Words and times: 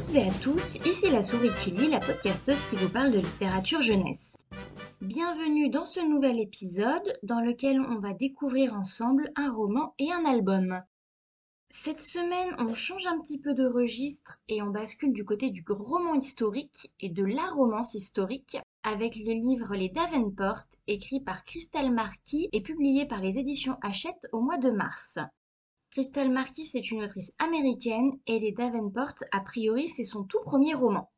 toutes 0.00 0.14
et 0.14 0.28
à 0.28 0.32
tous, 0.42 0.76
ici 0.86 1.10
la 1.10 1.22
souris 1.22 1.54
qui 1.56 1.72
lit, 1.72 1.88
la 1.88 2.00
podcasteuse 2.00 2.62
qui 2.64 2.76
vous 2.76 2.88
parle 2.88 3.12
de 3.12 3.18
littérature 3.18 3.82
jeunesse. 3.82 4.38
Bienvenue 5.02 5.68
dans 5.68 5.84
ce 5.84 6.00
nouvel 6.00 6.40
épisode 6.40 7.12
dans 7.22 7.40
lequel 7.40 7.80
on 7.80 7.98
va 7.98 8.14
découvrir 8.14 8.74
ensemble 8.74 9.30
un 9.36 9.52
roman 9.52 9.94
et 9.98 10.10
un 10.10 10.24
album. 10.24 10.80
Cette 11.68 12.00
semaine, 12.00 12.54
on 12.58 12.72
change 12.72 13.06
un 13.06 13.20
petit 13.20 13.38
peu 13.38 13.52
de 13.52 13.66
registre 13.66 14.38
et 14.48 14.62
on 14.62 14.68
bascule 14.68 15.12
du 15.12 15.24
côté 15.26 15.50
du 15.50 15.62
roman 15.68 16.14
historique 16.14 16.90
et 17.00 17.10
de 17.10 17.24
la 17.24 17.50
romance 17.50 17.92
historique 17.92 18.56
avec 18.82 19.16
le 19.16 19.34
livre 19.34 19.74
Les 19.74 19.90
Davenport, 19.90 20.62
écrit 20.86 21.20
par 21.20 21.44
Crystal 21.44 21.92
Marquis 21.92 22.48
et 22.52 22.62
publié 22.62 23.04
par 23.06 23.20
les 23.20 23.38
éditions 23.38 23.76
Hachette 23.82 24.28
au 24.32 24.40
mois 24.40 24.58
de 24.58 24.70
mars. 24.70 25.18
Crystal 25.90 26.30
Marquis 26.30 26.70
est 26.74 26.92
une 26.92 27.02
autrice 27.02 27.34
américaine 27.40 28.12
et 28.28 28.38
Les 28.38 28.52
Davenport, 28.52 29.14
a 29.32 29.40
priori, 29.40 29.88
c'est 29.88 30.04
son 30.04 30.22
tout 30.22 30.38
premier 30.44 30.72
roman. 30.72 31.10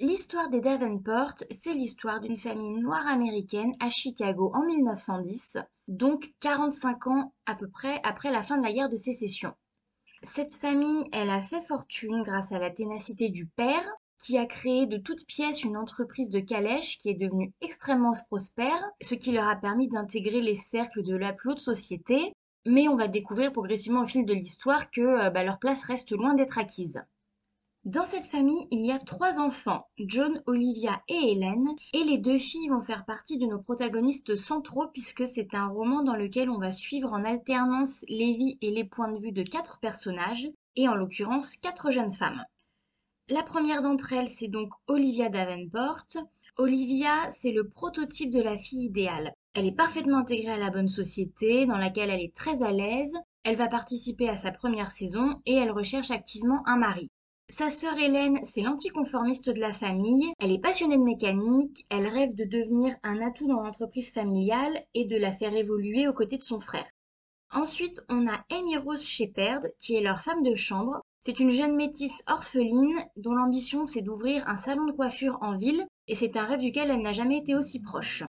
L'histoire 0.00 0.48
des 0.48 0.60
Davenport, 0.60 1.34
c'est 1.52 1.74
l'histoire 1.74 2.18
d'une 2.18 2.36
famille 2.36 2.80
noire 2.80 3.06
américaine 3.06 3.70
à 3.78 3.88
Chicago 3.88 4.50
en 4.54 4.64
1910, 4.64 5.58
donc 5.86 6.32
45 6.40 7.06
ans 7.06 7.32
à 7.46 7.54
peu 7.54 7.68
près 7.68 8.00
après 8.02 8.32
la 8.32 8.42
fin 8.42 8.58
de 8.58 8.64
la 8.64 8.72
guerre 8.72 8.88
de 8.88 8.96
sécession. 8.96 9.54
Cette 10.24 10.52
famille, 10.52 11.08
elle 11.12 11.30
a 11.30 11.40
fait 11.40 11.60
fortune 11.60 12.24
grâce 12.24 12.50
à 12.50 12.58
la 12.58 12.70
ténacité 12.70 13.28
du 13.28 13.46
père, 13.46 13.88
qui 14.18 14.36
a 14.36 14.46
créé 14.46 14.86
de 14.86 14.98
toutes 14.98 15.26
pièces 15.26 15.62
une 15.62 15.76
entreprise 15.76 16.30
de 16.30 16.40
calèche 16.40 16.98
qui 16.98 17.08
est 17.08 17.14
devenue 17.14 17.52
extrêmement 17.60 18.14
prospère, 18.26 18.84
ce 19.00 19.14
qui 19.14 19.30
leur 19.30 19.48
a 19.48 19.54
permis 19.54 19.88
d'intégrer 19.88 20.40
les 20.40 20.54
cercles 20.54 21.04
de 21.04 21.14
la 21.14 21.32
plus 21.32 21.52
haute 21.52 21.60
société, 21.60 22.34
mais 22.66 22.88
on 22.88 22.96
va 22.96 23.08
découvrir 23.08 23.52
progressivement 23.52 24.02
au 24.02 24.06
fil 24.06 24.26
de 24.26 24.34
l'histoire 24.34 24.90
que 24.90 25.00
euh, 25.00 25.30
bah, 25.30 25.44
leur 25.44 25.58
place 25.58 25.84
reste 25.84 26.12
loin 26.12 26.34
d'être 26.34 26.58
acquise. 26.58 27.02
Dans 27.84 28.04
cette 28.04 28.26
famille, 28.26 28.66
il 28.70 28.84
y 28.84 28.92
a 28.92 28.98
trois 28.98 29.40
enfants, 29.40 29.86
John, 29.98 30.42
Olivia 30.46 31.02
et 31.08 31.32
Hélène, 31.32 31.70
et 31.94 32.04
les 32.04 32.18
deux 32.18 32.36
filles 32.36 32.68
vont 32.68 32.82
faire 32.82 33.06
partie 33.06 33.38
de 33.38 33.46
nos 33.46 33.58
protagonistes 33.58 34.36
centraux 34.36 34.88
puisque 34.88 35.26
c'est 35.26 35.54
un 35.54 35.68
roman 35.68 36.02
dans 36.02 36.14
lequel 36.14 36.50
on 36.50 36.58
va 36.58 36.72
suivre 36.72 37.10
en 37.10 37.24
alternance 37.24 38.04
les 38.08 38.34
vies 38.34 38.58
et 38.60 38.70
les 38.70 38.84
points 38.84 39.10
de 39.10 39.18
vue 39.18 39.32
de 39.32 39.42
quatre 39.42 39.78
personnages, 39.80 40.50
et 40.76 40.88
en 40.88 40.94
l'occurrence 40.94 41.56
quatre 41.56 41.90
jeunes 41.90 42.12
femmes. 42.12 42.44
La 43.28 43.42
première 43.42 43.80
d'entre 43.80 44.12
elles, 44.12 44.28
c'est 44.28 44.48
donc 44.48 44.70
Olivia 44.86 45.30
Davenport. 45.30 46.04
Olivia, 46.56 47.30
c'est 47.30 47.52
le 47.52 47.68
prototype 47.68 48.30
de 48.30 48.42
la 48.42 48.58
fille 48.58 48.84
idéale. 48.84 49.32
Elle 49.52 49.66
est 49.66 49.72
parfaitement 49.72 50.18
intégrée 50.18 50.52
à 50.52 50.58
la 50.58 50.70
bonne 50.70 50.88
société, 50.88 51.66
dans 51.66 51.76
laquelle 51.76 52.08
elle 52.10 52.22
est 52.22 52.34
très 52.34 52.62
à 52.62 52.70
l'aise. 52.70 53.16
Elle 53.42 53.56
va 53.56 53.66
participer 53.66 54.28
à 54.28 54.36
sa 54.36 54.52
première 54.52 54.92
saison 54.92 55.40
et 55.44 55.54
elle 55.54 55.72
recherche 55.72 56.12
activement 56.12 56.62
un 56.66 56.76
mari. 56.76 57.08
Sa 57.48 57.68
sœur 57.68 57.98
Hélène, 57.98 58.38
c'est 58.44 58.60
l'anticonformiste 58.60 59.50
de 59.50 59.58
la 59.58 59.72
famille. 59.72 60.32
Elle 60.38 60.52
est 60.52 60.60
passionnée 60.60 60.98
de 60.98 61.02
mécanique. 61.02 61.84
Elle 61.88 62.06
rêve 62.06 62.36
de 62.36 62.44
devenir 62.44 62.94
un 63.02 63.20
atout 63.20 63.48
dans 63.48 63.60
l'entreprise 63.60 64.12
familiale 64.12 64.84
et 64.94 65.04
de 65.04 65.16
la 65.16 65.32
faire 65.32 65.52
évoluer 65.56 66.06
aux 66.06 66.12
côtés 66.12 66.38
de 66.38 66.44
son 66.44 66.60
frère. 66.60 66.88
Ensuite, 67.52 68.04
on 68.08 68.28
a 68.28 68.44
Amy 68.50 68.76
Rose 68.76 69.02
Shepherd, 69.02 69.72
qui 69.80 69.96
est 69.96 70.00
leur 70.00 70.22
femme 70.22 70.44
de 70.44 70.54
chambre. 70.54 71.00
C'est 71.18 71.40
une 71.40 71.50
jeune 71.50 71.74
métisse 71.74 72.22
orpheline 72.28 73.04
dont 73.16 73.34
l'ambition 73.34 73.84
c'est 73.86 74.02
d'ouvrir 74.02 74.46
un 74.48 74.56
salon 74.56 74.84
de 74.86 74.92
coiffure 74.92 75.38
en 75.40 75.56
ville 75.56 75.84
et 76.06 76.14
c'est 76.14 76.36
un 76.36 76.44
rêve 76.44 76.60
duquel 76.60 76.88
elle 76.88 77.02
n'a 77.02 77.12
jamais 77.12 77.38
été 77.38 77.56
aussi 77.56 77.80
proche. 77.80 78.22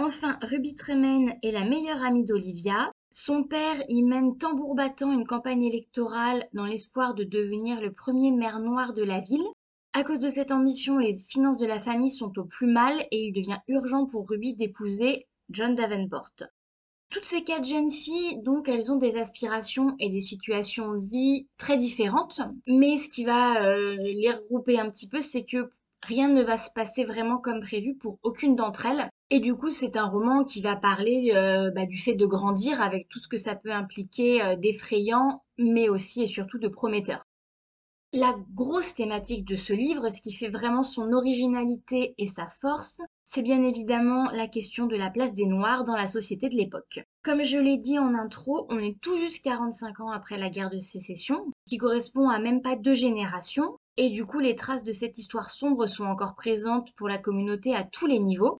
Enfin, 0.00 0.38
Ruby 0.42 0.74
Tremaine 0.74 1.34
est 1.42 1.50
la 1.50 1.64
meilleure 1.64 2.04
amie 2.04 2.24
d'Olivia. 2.24 2.92
Son 3.10 3.42
père 3.42 3.82
y 3.88 4.04
mène 4.04 4.38
tambour 4.38 4.76
battant 4.76 5.12
une 5.12 5.26
campagne 5.26 5.64
électorale 5.64 6.46
dans 6.52 6.66
l'espoir 6.66 7.14
de 7.14 7.24
devenir 7.24 7.80
le 7.80 7.90
premier 7.90 8.30
maire 8.30 8.60
noir 8.60 8.92
de 8.92 9.02
la 9.02 9.18
ville. 9.18 9.46
À 9.94 10.04
cause 10.04 10.20
de 10.20 10.28
cette 10.28 10.52
ambition, 10.52 10.98
les 10.98 11.18
finances 11.18 11.58
de 11.58 11.66
la 11.66 11.80
famille 11.80 12.12
sont 12.12 12.38
au 12.38 12.44
plus 12.44 12.68
mal 12.68 13.00
et 13.10 13.24
il 13.24 13.32
devient 13.32 13.58
urgent 13.66 14.06
pour 14.06 14.28
Ruby 14.28 14.54
d'épouser 14.54 15.26
John 15.50 15.74
Davenport. 15.74 16.30
Toutes 17.10 17.24
ces 17.24 17.42
quatre 17.42 17.66
jeunes 17.66 17.90
filles, 17.90 18.40
donc, 18.44 18.68
elles 18.68 18.92
ont 18.92 18.98
des 18.98 19.16
aspirations 19.16 19.96
et 19.98 20.10
des 20.10 20.20
situations 20.20 20.92
de 20.92 21.00
vie 21.00 21.48
très 21.56 21.76
différentes. 21.76 22.40
Mais 22.68 22.94
ce 22.94 23.08
qui 23.08 23.24
va 23.24 23.64
euh, 23.64 23.96
les 23.96 24.30
regrouper 24.30 24.78
un 24.78 24.90
petit 24.90 25.08
peu, 25.08 25.20
c'est 25.20 25.44
que 25.44 25.68
rien 26.04 26.28
ne 26.28 26.44
va 26.44 26.56
se 26.56 26.70
passer 26.70 27.02
vraiment 27.02 27.38
comme 27.38 27.58
prévu 27.58 27.96
pour 27.96 28.20
aucune 28.22 28.54
d'entre 28.54 28.86
elles. 28.86 29.10
Et 29.30 29.40
du 29.40 29.54
coup, 29.54 29.68
c'est 29.68 29.96
un 29.96 30.06
roman 30.06 30.42
qui 30.42 30.62
va 30.62 30.74
parler 30.74 31.32
euh, 31.34 31.70
bah, 31.70 31.84
du 31.84 31.98
fait 31.98 32.14
de 32.14 32.24
grandir 32.24 32.80
avec 32.80 33.08
tout 33.10 33.18
ce 33.18 33.28
que 33.28 33.36
ça 33.36 33.54
peut 33.54 33.72
impliquer 33.72 34.42
euh, 34.42 34.56
d'effrayant, 34.56 35.42
mais 35.58 35.90
aussi 35.90 36.22
et 36.22 36.26
surtout 36.26 36.58
de 36.58 36.68
prometteur. 36.68 37.24
La 38.14 38.34
grosse 38.54 38.94
thématique 38.94 39.44
de 39.44 39.56
ce 39.56 39.74
livre, 39.74 40.08
ce 40.08 40.22
qui 40.22 40.32
fait 40.32 40.48
vraiment 40.48 40.82
son 40.82 41.12
originalité 41.12 42.14
et 42.16 42.26
sa 42.26 42.46
force, 42.46 43.02
c'est 43.26 43.42
bien 43.42 43.62
évidemment 43.62 44.30
la 44.30 44.46
question 44.46 44.86
de 44.86 44.96
la 44.96 45.10
place 45.10 45.34
des 45.34 45.44
Noirs 45.44 45.84
dans 45.84 45.94
la 45.94 46.06
société 46.06 46.48
de 46.48 46.54
l'époque. 46.54 47.00
Comme 47.22 47.42
je 47.42 47.58
l'ai 47.58 47.76
dit 47.76 47.98
en 47.98 48.14
intro, 48.14 48.66
on 48.70 48.78
est 48.78 48.98
tout 49.02 49.18
juste 49.18 49.44
45 49.44 50.00
ans 50.00 50.10
après 50.10 50.38
la 50.38 50.48
guerre 50.48 50.70
de 50.70 50.78
sécession, 50.78 51.52
qui 51.66 51.76
correspond 51.76 52.30
à 52.30 52.38
même 52.38 52.62
pas 52.62 52.76
deux 52.76 52.94
générations, 52.94 53.76
et 53.98 54.08
du 54.08 54.24
coup 54.24 54.38
les 54.38 54.56
traces 54.56 54.84
de 54.84 54.92
cette 54.92 55.18
histoire 55.18 55.50
sombre 55.50 55.84
sont 55.84 56.06
encore 56.06 56.34
présentes 56.34 56.94
pour 56.94 57.08
la 57.08 57.18
communauté 57.18 57.74
à 57.74 57.84
tous 57.84 58.06
les 58.06 58.20
niveaux, 58.20 58.57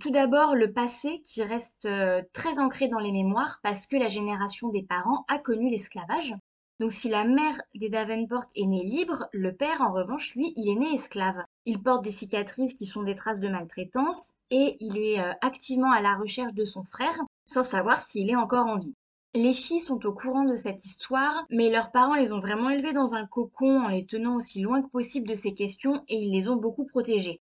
tout 0.00 0.10
d'abord, 0.10 0.56
le 0.56 0.72
passé 0.72 1.20
qui 1.22 1.44
reste 1.44 1.84
euh, 1.84 2.22
très 2.32 2.58
ancré 2.58 2.88
dans 2.88 2.98
les 2.98 3.12
mémoires 3.12 3.60
parce 3.62 3.86
que 3.86 3.96
la 3.96 4.08
génération 4.08 4.68
des 4.70 4.82
parents 4.82 5.24
a 5.28 5.38
connu 5.38 5.70
l'esclavage. 5.70 6.34
Donc 6.80 6.90
si 6.90 7.10
la 7.10 7.24
mère 7.24 7.60
des 7.74 7.90
Davenport 7.90 8.46
est 8.56 8.64
née 8.64 8.82
libre, 8.82 9.28
le 9.32 9.54
père 9.54 9.82
en 9.82 9.92
revanche, 9.92 10.34
lui, 10.34 10.54
il 10.56 10.70
est 10.70 10.80
né 10.80 10.94
esclave. 10.94 11.44
Il 11.66 11.82
porte 11.82 12.02
des 12.02 12.10
cicatrices 12.10 12.72
qui 12.72 12.86
sont 12.86 13.02
des 13.02 13.14
traces 13.14 13.40
de 13.40 13.48
maltraitance 13.48 14.34
et 14.50 14.76
il 14.80 14.96
est 14.96 15.20
euh, 15.20 15.32
activement 15.42 15.92
à 15.92 16.00
la 16.00 16.16
recherche 16.16 16.54
de 16.54 16.64
son 16.64 16.82
frère 16.82 17.20
sans 17.44 17.64
savoir 17.64 18.00
s'il 18.00 18.30
est 18.30 18.36
encore 18.36 18.66
en 18.66 18.78
vie. 18.78 18.94
Les 19.34 19.52
filles 19.52 19.80
sont 19.80 20.06
au 20.06 20.12
courant 20.14 20.44
de 20.44 20.56
cette 20.56 20.84
histoire, 20.84 21.44
mais 21.50 21.70
leurs 21.70 21.92
parents 21.92 22.14
les 22.14 22.32
ont 22.32 22.40
vraiment 22.40 22.70
élevées 22.70 22.94
dans 22.94 23.14
un 23.14 23.26
cocon 23.26 23.82
en 23.82 23.88
les 23.88 24.06
tenant 24.06 24.36
aussi 24.36 24.62
loin 24.62 24.80
que 24.80 24.88
possible 24.88 25.28
de 25.28 25.34
ces 25.34 25.52
questions 25.52 26.02
et 26.08 26.16
ils 26.16 26.32
les 26.32 26.48
ont 26.48 26.56
beaucoup 26.56 26.86
protégées. 26.86 27.40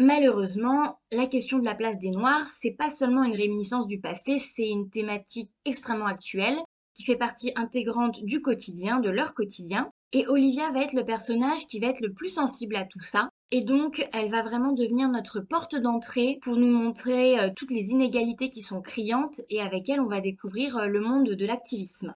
Malheureusement, 0.00 1.00
la 1.10 1.26
question 1.26 1.58
de 1.58 1.64
la 1.64 1.74
place 1.74 1.98
des 1.98 2.10
Noirs, 2.10 2.46
c'est 2.46 2.70
pas 2.70 2.88
seulement 2.88 3.24
une 3.24 3.34
réminiscence 3.34 3.88
du 3.88 3.98
passé, 3.98 4.38
c'est 4.38 4.68
une 4.68 4.90
thématique 4.90 5.50
extrêmement 5.64 6.06
actuelle 6.06 6.56
qui 6.94 7.02
fait 7.02 7.16
partie 7.16 7.52
intégrante 7.56 8.22
du 8.22 8.40
quotidien, 8.40 9.00
de 9.00 9.10
leur 9.10 9.34
quotidien. 9.34 9.90
Et 10.12 10.28
Olivia 10.28 10.70
va 10.70 10.82
être 10.82 10.92
le 10.92 11.04
personnage 11.04 11.66
qui 11.66 11.80
va 11.80 11.88
être 11.88 12.00
le 12.00 12.12
plus 12.12 12.28
sensible 12.28 12.76
à 12.76 12.84
tout 12.84 13.00
ça. 13.00 13.28
Et 13.50 13.64
donc, 13.64 14.08
elle 14.12 14.30
va 14.30 14.42
vraiment 14.42 14.72
devenir 14.72 15.08
notre 15.08 15.40
porte 15.40 15.74
d'entrée 15.74 16.38
pour 16.42 16.56
nous 16.56 16.70
montrer 16.70 17.40
euh, 17.40 17.50
toutes 17.54 17.72
les 17.72 17.90
inégalités 17.90 18.50
qui 18.50 18.60
sont 18.60 18.80
criantes 18.80 19.40
et 19.50 19.60
avec 19.60 19.88
elle, 19.88 20.00
on 20.00 20.08
va 20.08 20.20
découvrir 20.20 20.76
euh, 20.76 20.86
le 20.86 21.00
monde 21.00 21.30
de 21.30 21.46
l'activisme. 21.46 22.14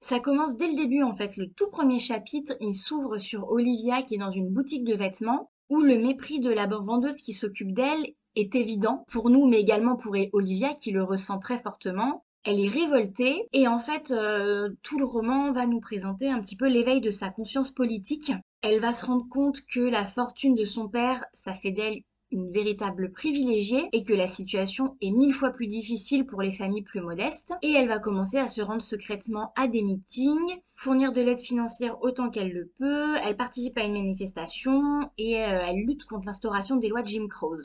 Ça 0.00 0.18
commence 0.18 0.56
dès 0.56 0.66
le 0.66 0.74
début 0.74 1.04
en 1.04 1.14
fait. 1.14 1.36
Le 1.36 1.48
tout 1.48 1.70
premier 1.70 2.00
chapitre, 2.00 2.54
il 2.60 2.74
s'ouvre 2.74 3.18
sur 3.18 3.48
Olivia 3.50 4.02
qui 4.02 4.16
est 4.16 4.18
dans 4.18 4.30
une 4.30 4.48
boutique 4.48 4.84
de 4.84 4.94
vêtements 4.94 5.51
où 5.72 5.80
le 5.80 5.96
mépris 5.96 6.38
de 6.38 6.52
la 6.52 6.66
vendeuse 6.66 7.16
qui 7.16 7.32
s'occupe 7.32 7.72
d'elle 7.72 8.12
est 8.36 8.54
évident 8.54 9.06
pour 9.10 9.30
nous, 9.30 9.48
mais 9.48 9.58
également 9.58 9.96
pour 9.96 10.14
Olivia 10.34 10.74
qui 10.74 10.90
le 10.90 11.02
ressent 11.02 11.38
très 11.38 11.56
fortement. 11.56 12.26
Elle 12.44 12.60
est 12.60 12.68
révoltée 12.68 13.48
et 13.54 13.66
en 13.66 13.78
fait 13.78 14.10
euh, 14.10 14.68
tout 14.82 14.98
le 14.98 15.06
roman 15.06 15.50
va 15.50 15.64
nous 15.66 15.80
présenter 15.80 16.28
un 16.28 16.42
petit 16.42 16.56
peu 16.56 16.68
l'éveil 16.68 17.00
de 17.00 17.10
sa 17.10 17.30
conscience 17.30 17.70
politique. 17.70 18.32
Elle 18.60 18.80
va 18.80 18.92
se 18.92 19.06
rendre 19.06 19.26
compte 19.30 19.62
que 19.62 19.80
la 19.80 20.04
fortune 20.04 20.54
de 20.54 20.64
son 20.64 20.88
père, 20.88 21.24
ça 21.32 21.54
fait 21.54 21.70
d'elle 21.70 22.02
une 22.32 22.50
véritable 22.50 23.12
privilégiée 23.12 23.88
et 23.92 24.04
que 24.04 24.14
la 24.14 24.26
situation 24.26 24.96
est 25.00 25.10
mille 25.10 25.34
fois 25.34 25.50
plus 25.50 25.66
difficile 25.66 26.26
pour 26.26 26.42
les 26.42 26.50
familles 26.50 26.82
plus 26.82 27.00
modestes. 27.00 27.54
Et 27.62 27.72
elle 27.72 27.88
va 27.88 27.98
commencer 27.98 28.38
à 28.38 28.48
se 28.48 28.62
rendre 28.62 28.82
secrètement 28.82 29.52
à 29.56 29.68
des 29.68 29.82
meetings, 29.82 30.60
fournir 30.76 31.12
de 31.12 31.20
l'aide 31.20 31.40
financière 31.40 32.02
autant 32.02 32.30
qu'elle 32.30 32.52
le 32.52 32.72
peut, 32.78 33.16
elle 33.22 33.36
participe 33.36 33.78
à 33.78 33.84
une 33.84 33.92
manifestation 33.92 35.10
et 35.18 35.42
euh, 35.42 35.60
elle 35.66 35.84
lutte 35.86 36.04
contre 36.04 36.26
l'instauration 36.26 36.76
des 36.76 36.88
lois 36.88 37.02
de 37.02 37.08
Jim 37.08 37.28
Crow. 37.28 37.56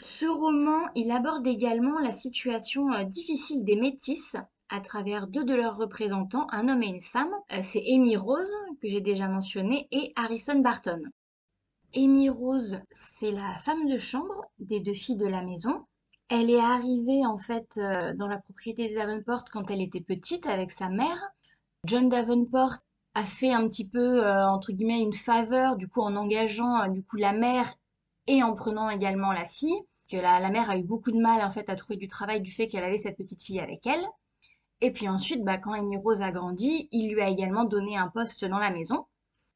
Ce 0.00 0.26
roman, 0.26 0.88
il 0.94 1.10
aborde 1.10 1.46
également 1.46 1.98
la 2.00 2.12
situation 2.12 2.92
euh, 2.92 3.04
difficile 3.04 3.64
des 3.64 3.76
métisses 3.76 4.36
à 4.68 4.80
travers 4.80 5.26
deux 5.26 5.44
de 5.44 5.54
leurs 5.54 5.76
représentants, 5.76 6.46
un 6.50 6.68
homme 6.68 6.82
et 6.82 6.88
une 6.88 7.00
femme. 7.00 7.32
Euh, 7.52 7.60
c'est 7.62 7.82
Amy 7.86 8.16
Rose, 8.16 8.52
que 8.80 8.88
j'ai 8.88 9.00
déjà 9.00 9.28
mentionné, 9.28 9.88
et 9.90 10.12
Harrison 10.16 10.58
Barton. 10.58 11.00
Amy 11.96 12.28
Rose, 12.28 12.78
c'est 12.90 13.30
la 13.30 13.56
femme 13.56 13.88
de 13.88 13.96
chambre 13.96 14.44
des 14.58 14.80
deux 14.80 14.92
filles 14.92 15.16
de 15.16 15.26
la 15.26 15.42
maison. 15.42 15.86
Elle 16.28 16.50
est 16.50 16.60
arrivée 16.60 17.24
en 17.24 17.38
fait 17.38 17.78
euh, 17.78 18.12
dans 18.14 18.28
la 18.28 18.36
propriété 18.36 18.88
des 18.88 18.96
Davenport 18.96 19.44
quand 19.50 19.70
elle 19.70 19.80
était 19.80 20.02
petite 20.02 20.46
avec 20.46 20.70
sa 20.70 20.90
mère. 20.90 21.18
John 21.84 22.10
Davenport 22.10 22.74
a 23.14 23.24
fait 23.24 23.50
un 23.50 23.66
petit 23.66 23.88
peu 23.88 24.22
euh, 24.22 24.46
entre 24.46 24.72
guillemets 24.72 25.00
une 25.00 25.14
faveur 25.14 25.76
du 25.76 25.88
coup 25.88 26.02
en 26.02 26.16
engageant 26.16 26.82
euh, 26.82 26.88
du 26.88 27.02
coup 27.02 27.16
la 27.16 27.32
mère 27.32 27.78
et 28.26 28.42
en 28.42 28.52
prenant 28.52 28.90
également 28.90 29.32
la 29.32 29.46
fille. 29.46 29.80
Que 30.10 30.18
la, 30.18 30.50
mère 30.50 30.68
a 30.68 30.76
eu 30.76 30.84
beaucoup 30.84 31.12
de 31.12 31.18
mal 31.18 31.40
en 31.40 31.48
fait 31.48 31.70
à 31.70 31.76
trouver 31.76 31.96
du 31.96 32.08
travail 32.08 32.42
du 32.42 32.52
fait 32.52 32.68
qu'elle 32.68 32.84
avait 32.84 32.98
cette 32.98 33.16
petite 33.16 33.42
fille 33.42 33.58
avec 33.58 33.86
elle. 33.86 34.06
Et 34.82 34.92
puis 34.92 35.08
ensuite, 35.08 35.42
bah, 35.42 35.56
quand 35.56 35.72
Amy 35.72 35.96
Rose 35.96 36.20
a 36.20 36.30
grandi, 36.30 36.88
il 36.92 37.10
lui 37.10 37.22
a 37.22 37.30
également 37.30 37.64
donné 37.64 37.96
un 37.96 38.08
poste 38.08 38.44
dans 38.44 38.58
la 38.58 38.70
maison. 38.70 39.06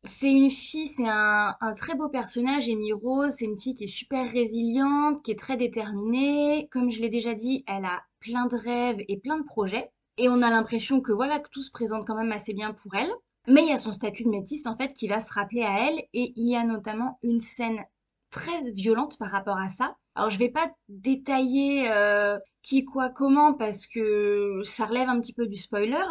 C'est 0.05 0.33
une 0.33 0.49
fille, 0.49 0.87
c'est 0.87 1.09
un, 1.09 1.55
très 1.77 1.95
beau 1.95 2.09
personnage, 2.09 2.71
Amy 2.71 2.93
Rose. 2.93 3.35
C'est 3.35 3.45
une 3.45 3.61
fille 3.61 3.75
qui 3.75 3.85
est 3.85 3.87
super 3.87 4.31
résiliente, 4.31 5.23
qui 5.23 5.31
est 5.33 5.39
très 5.39 5.57
déterminée. 5.59 6.69
Comme 6.71 6.91
je 6.91 7.01
l'ai 7.03 7.11
déjà 7.11 7.35
dit, 7.35 7.65
elle 7.67 7.85
a 7.85 8.03
plein 8.19 8.47
de 8.47 8.57
rêves 8.57 9.05
et 9.09 9.19
plein 9.19 9.39
de 9.39 9.45
projets. 9.45 9.91
Et 10.17 10.29
on 10.29 10.43
a 10.43 10.51
l'impression 10.51 11.01
que 11.01 11.13
voilà, 11.13 11.39
que 11.39 11.51
tout 11.51 11.63
se 11.63 11.71
présente 11.71 12.07
quand 12.07 12.17
même 12.17 12.33
assez 12.33 12.55
bien 12.55 12.73
pour 12.73 12.95
elle. 12.95 13.11
Mais 13.47 13.63
il 13.63 13.69
y 13.69 13.73
a 13.73 13.79
son 13.79 13.93
statut 13.93 14.25
de 14.25 14.31
métisse 14.31 14.67
en 14.67 14.77
fait 14.77 14.93
qui 14.93 15.09
va 15.09 15.21
se 15.21 15.33
rappeler 15.33 15.63
à 15.63 15.89
elle 15.89 15.99
et 16.13 16.33
il 16.37 16.49
y 16.49 16.57
a 16.57 16.65
notamment 16.65 17.19
une 17.23 17.39
scène 17.39 17.85
très 18.31 18.71
violente 18.73 19.19
par 19.19 19.31
rapport 19.31 19.59
à 19.59 19.71
ça. 19.71 19.97
Alors 20.15 20.31
je 20.31 20.39
vais 20.39 20.51
pas 20.51 20.71
détailler 20.89 21.91
euh, 21.91 22.39
qui, 22.63 22.85
quoi, 22.85 23.09
comment 23.11 23.55
parce 23.55 23.87
que 23.87 24.61
ça 24.65 24.87
relève 24.87 25.09
un 25.09 25.21
petit 25.21 25.33
peu 25.33 25.47
du 25.47 25.57
spoiler. 25.57 26.05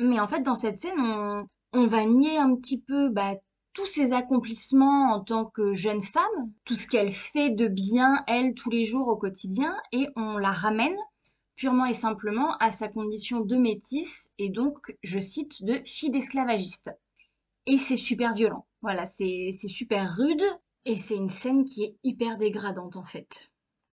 Mais 0.00 0.20
en 0.20 0.26
fait 0.26 0.42
dans 0.42 0.56
cette 0.56 0.76
scène 0.76 0.98
on, 0.98 1.46
on 1.72 1.86
va 1.86 2.04
nier 2.04 2.38
un 2.38 2.54
petit 2.56 2.80
peu 2.80 3.08
bah, 3.08 3.34
tous 3.72 3.86
ses 3.86 4.12
accomplissements 4.12 5.12
en 5.14 5.20
tant 5.20 5.46
que 5.46 5.74
jeune 5.74 6.02
femme, 6.02 6.52
tout 6.64 6.74
ce 6.74 6.86
qu'elle 6.86 7.10
fait 7.10 7.50
de 7.50 7.68
bien 7.68 8.22
elle 8.26 8.54
tous 8.54 8.70
les 8.70 8.84
jours 8.84 9.08
au 9.08 9.16
quotidien 9.16 9.74
et 9.92 10.08
on 10.16 10.36
la 10.36 10.50
ramène 10.50 10.96
purement 11.56 11.86
et 11.86 11.94
simplement 11.94 12.56
à 12.58 12.72
sa 12.72 12.88
condition 12.88 13.40
de 13.40 13.56
métisse 13.56 14.32
et 14.38 14.50
donc, 14.50 14.96
je 15.02 15.18
cite, 15.18 15.62
de 15.64 15.80
fille 15.84 16.10
d'esclavagiste. 16.10 16.90
Et 17.66 17.78
c'est 17.78 17.96
super 17.96 18.32
violent. 18.32 18.66
Voilà, 18.82 19.06
c'est 19.06 19.52
super 19.52 20.16
rude 20.16 20.42
et 20.84 20.96
c'est 20.96 21.16
une 21.16 21.28
scène 21.28 21.64
qui 21.64 21.84
est 21.84 21.96
hyper 22.02 22.36
dégradante 22.36 22.96
en 22.96 23.04
fait. 23.04 23.50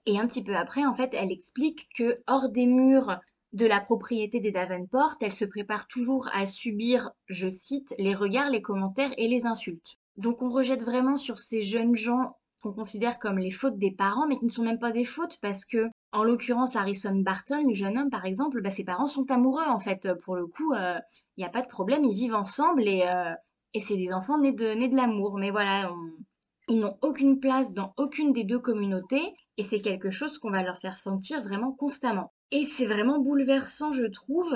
Et 0.06 0.18
un 0.18 0.26
petit 0.26 0.44
peu 0.44 0.56
après, 0.56 0.86
en 0.86 0.94
fait, 0.94 1.14
elle 1.14 1.32
explique 1.32 1.90
que 1.98 2.16
hors 2.28 2.50
des 2.50 2.66
murs 2.66 3.20
de 3.58 3.66
la 3.66 3.82
propriété 3.82 4.40
des 4.40 4.52
Davenport, 4.52 5.16
elle 5.20 5.34
se 5.34 5.44
prépare 5.44 5.88
toujours 5.88 6.30
à 6.32 6.46
subir, 6.46 7.10
je 7.26 7.50
cite, 7.50 7.94
les 7.98 8.14
regards, 8.14 8.52
les 8.52 8.62
commentaires 8.62 9.14
et 9.18 9.28
les 9.28 9.48
insultes. 9.48 9.98
Donc 10.16 10.44
on 10.44 10.50
rejette 10.50 10.84
vraiment 10.84 11.18
sur 11.18 11.40
ces 11.40 11.64
jeunes 11.64 11.96
gens 11.96 12.38
qu'on 12.62 12.72
considère 12.72 13.18
comme 13.18 13.40
les 13.40 13.50
fautes 13.50 13.80
des 13.80 13.92
parents, 13.92 14.28
mais 14.28 14.38
qui 14.38 14.46
ne 14.46 14.52
sont 14.52 14.64
même 14.64 14.78
pas 14.78 14.92
des 14.92 15.06
fautes 15.06 15.40
parce 15.42 15.66
que 15.66 15.90
en 16.12 16.24
l'occurrence, 16.24 16.76
Harrison 16.76 17.16
Barton, 17.16 17.68
le 17.68 17.74
jeune 17.74 17.98
homme, 17.98 18.12
par 18.12 18.26
exemple, 18.26 18.62
bah, 18.62 18.70
ses 18.70 18.84
parents 18.84 19.08
sont 19.08 19.30
amoureux, 19.32 19.66
en 19.68 19.80
fait. 19.80 20.08
Pour 20.24 20.36
le 20.36 20.46
coup, 20.46 20.74
il 20.74 20.80
euh, 20.80 21.00
n'y 21.38 21.44
a 21.44 21.50
pas 21.50 21.62
de 21.64 21.68
problème, 21.68 22.04
ils 22.04 22.16
vivent 22.16 22.36
ensemble 22.36 22.88
et, 22.88 23.08
euh, 23.08 23.34
et 23.74 23.80
c'est 23.80 23.98
des 23.98 24.14
enfants 24.14 24.38
nés 24.38 24.54
de, 24.54 24.74
nés 24.74 24.88
de 24.88 24.96
l'amour. 24.96 25.38
Mais 25.40 25.50
voilà, 25.50 25.92
ils 26.68 26.80
n'ont 26.80 26.98
aucune 27.02 27.40
place 27.40 27.74
dans 27.74 27.94
aucune 27.98 28.34
des 28.34 28.44
deux 28.44 28.60
communautés 28.60 29.34
et 29.58 29.64
c'est 29.64 29.80
quelque 29.80 30.12
chose 30.12 30.38
qu'on 30.38 30.52
va 30.52 30.62
leur 30.62 30.78
faire 30.78 30.98
sentir 30.98 31.42
vraiment 31.42 31.72
constamment. 31.72 32.32
Et 32.52 32.64
c'est 32.64 32.86
vraiment 32.86 33.20
bouleversant, 33.20 33.92
je 33.92 34.06
trouve. 34.06 34.56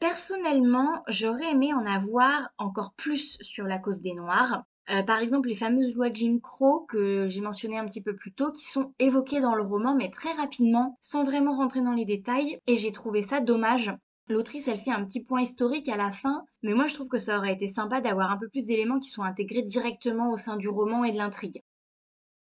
Personnellement, 0.00 1.04
j'aurais 1.06 1.52
aimé 1.52 1.72
en 1.72 1.86
avoir 1.86 2.50
encore 2.58 2.92
plus 2.96 3.38
sur 3.40 3.64
la 3.66 3.78
cause 3.78 4.00
des 4.00 4.14
Noirs. 4.14 4.64
Euh, 4.90 5.04
par 5.04 5.20
exemple, 5.20 5.48
les 5.48 5.54
fameuses 5.54 5.94
lois 5.94 6.12
Jim 6.12 6.40
Crow 6.42 6.84
que 6.88 7.28
j'ai 7.28 7.40
mentionnées 7.40 7.78
un 7.78 7.86
petit 7.86 8.02
peu 8.02 8.16
plus 8.16 8.32
tôt, 8.32 8.50
qui 8.50 8.64
sont 8.64 8.92
évoquées 8.98 9.40
dans 9.40 9.54
le 9.54 9.62
roman, 9.62 9.94
mais 9.94 10.10
très 10.10 10.32
rapidement, 10.32 10.98
sans 11.00 11.22
vraiment 11.22 11.56
rentrer 11.56 11.82
dans 11.82 11.92
les 11.92 12.04
détails, 12.04 12.58
et 12.66 12.76
j'ai 12.76 12.90
trouvé 12.90 13.22
ça 13.22 13.40
dommage. 13.40 13.94
L'autrice, 14.28 14.66
elle 14.66 14.78
fait 14.78 14.90
un 14.90 15.04
petit 15.04 15.22
point 15.22 15.42
historique 15.42 15.88
à 15.88 15.96
la 15.96 16.10
fin, 16.10 16.44
mais 16.62 16.74
moi 16.74 16.88
je 16.88 16.94
trouve 16.94 17.08
que 17.08 17.18
ça 17.18 17.38
aurait 17.38 17.52
été 17.52 17.68
sympa 17.68 18.00
d'avoir 18.00 18.32
un 18.32 18.38
peu 18.38 18.48
plus 18.48 18.66
d'éléments 18.66 18.98
qui 18.98 19.10
sont 19.10 19.22
intégrés 19.22 19.62
directement 19.62 20.32
au 20.32 20.36
sein 20.36 20.56
du 20.56 20.68
roman 20.68 21.04
et 21.04 21.12
de 21.12 21.18
l'intrigue. 21.18 21.62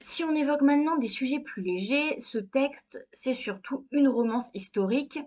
Si 0.02 0.24
on 0.24 0.34
évoque 0.34 0.62
maintenant 0.64 0.98
des 0.98 1.08
sujets 1.08 1.40
plus 1.40 1.62
légers, 1.62 2.20
ce 2.20 2.40
texte, 2.40 3.08
c'est 3.14 3.34
surtout 3.34 3.86
une 3.92 4.08
romance 4.08 4.50
historique 4.56 5.20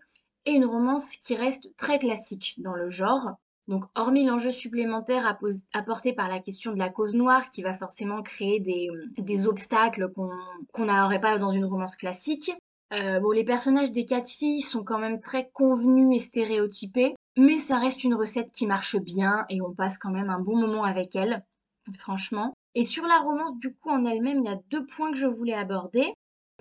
et 0.47 0.53
une 0.53 0.67
romance 0.67 1.17
qui 1.17 1.37
reste 1.37 1.75
très 1.76 2.00
classique 2.00 2.55
dans 2.59 2.75
le 2.75 2.91
genre. 2.91 3.37
Donc, 3.69 3.85
hormis 3.94 4.25
l'enjeu 4.25 4.50
supplémentaire 4.50 5.38
apporté 5.73 6.12
par 6.12 6.29
la 6.29 6.41
question 6.41 6.73
de 6.73 6.79
la 6.79 6.91
cause 6.91 7.15
noire, 7.15 7.49
qui 7.49 7.62
va 7.62 7.73
forcément 7.73 8.21
créer 8.23 8.61
des, 8.61 9.47
obstacles 9.47 10.12
qu'on 10.12 10.85
n'aurait 10.85 11.20
pas 11.20 11.38
dans 11.38 11.50
une 11.50 11.65
romance 11.65 11.97
classique, 11.97 12.50
euh, 12.93 13.20
bon, 13.20 13.31
les 13.31 13.44
personnages 13.44 13.93
des 13.93 14.05
quatre 14.05 14.29
filles 14.29 14.61
sont 14.61 14.85
quand 14.85 14.99
même 14.99 15.20
très 15.20 15.50
convenus 15.50 16.17
et 16.17 16.20
stéréotypés, 16.20 17.15
mais 17.37 17.59
ça 17.59 17.79
reste 17.79 18.05
une 18.05 18.15
recette 18.15 18.50
qui 18.53 18.67
marche 18.67 18.97
bien 18.97 19.47
et 19.49 19.61
on 19.62 19.73
passe 19.73 19.99
quand 19.99 20.11
même 20.11 20.31
un 20.31 20.41
bon 20.41 20.56
moment 20.56 20.85
avec 20.85 21.17
elle, 21.17 21.44
franchement. 21.97 22.54
Et 22.75 22.85
sur 22.85 23.06
la 23.06 23.19
romance, 23.19 23.56
du 23.59 23.75
coup, 23.75 23.91
en 23.91 24.05
elle-même, 24.05 24.41
il 24.41 24.47
y 24.47 24.53
a 24.53 24.61
deux 24.71 24.85
points 24.85 25.12
que 25.12 25.19
je 25.19 25.26
voulais 25.26 25.55
aborder. 25.55 26.12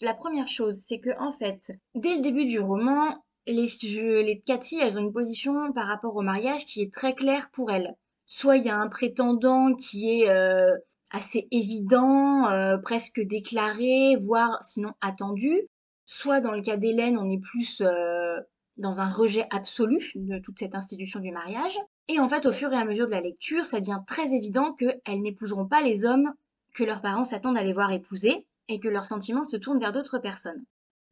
La 0.01 0.13
première 0.13 0.47
chose, 0.47 0.77
c'est 0.77 0.99
que, 0.99 1.09
en 1.19 1.31
fait, 1.31 1.71
dès 1.95 2.15
le 2.15 2.21
début 2.21 2.45
du 2.45 2.59
roman, 2.59 3.23
les, 3.45 4.41
quatre 4.45 4.65
filles, 4.65 4.79
elles 4.81 4.97
ont 4.97 5.03
une 5.03 5.13
position 5.13 5.73
par 5.73 5.87
rapport 5.87 6.15
au 6.15 6.21
mariage 6.21 6.65
qui 6.65 6.81
est 6.81 6.93
très 6.93 7.13
claire 7.13 7.49
pour 7.51 7.71
elles. 7.71 7.95
Soit 8.25 8.57
il 8.57 8.65
y 8.65 8.69
a 8.69 8.77
un 8.77 8.87
prétendant 8.87 9.73
qui 9.75 10.21
est 10.21 10.29
euh, 10.29 10.71
assez 11.11 11.47
évident, 11.51 12.49
euh, 12.49 12.77
presque 12.77 13.21
déclaré, 13.21 14.15
voire 14.15 14.63
sinon 14.63 14.93
attendu. 15.01 15.67
Soit 16.05 16.41
dans 16.41 16.51
le 16.51 16.61
cas 16.61 16.77
d'Hélène, 16.77 17.17
on 17.17 17.29
est 17.29 17.41
plus 17.41 17.81
euh, 17.81 18.39
dans 18.77 19.01
un 19.01 19.09
rejet 19.09 19.45
absolu 19.51 20.11
de 20.15 20.39
toute 20.39 20.59
cette 20.59 20.75
institution 20.75 21.19
du 21.19 21.31
mariage. 21.31 21.77
Et 22.09 22.19
en 22.19 22.27
fait, 22.27 22.45
au 22.45 22.51
fur 22.51 22.71
et 22.73 22.77
à 22.77 22.85
mesure 22.85 23.05
de 23.05 23.11
la 23.11 23.21
lecture, 23.21 23.65
ça 23.65 23.79
devient 23.79 24.01
très 24.05 24.33
évident 24.33 24.73
qu'elles 24.73 25.21
n'épouseront 25.21 25.67
pas 25.67 25.81
les 25.81 26.05
hommes 26.05 26.33
que 26.73 26.83
leurs 26.83 27.01
parents 27.01 27.23
s'attendent 27.23 27.57
à 27.57 27.63
les 27.63 27.73
voir 27.73 27.91
épouser 27.91 28.45
et 28.67 28.79
que 28.79 28.87
leurs 28.89 29.05
sentiments 29.05 29.43
se 29.43 29.57
tournent 29.57 29.79
vers 29.79 29.93
d'autres 29.93 30.19
personnes. 30.19 30.65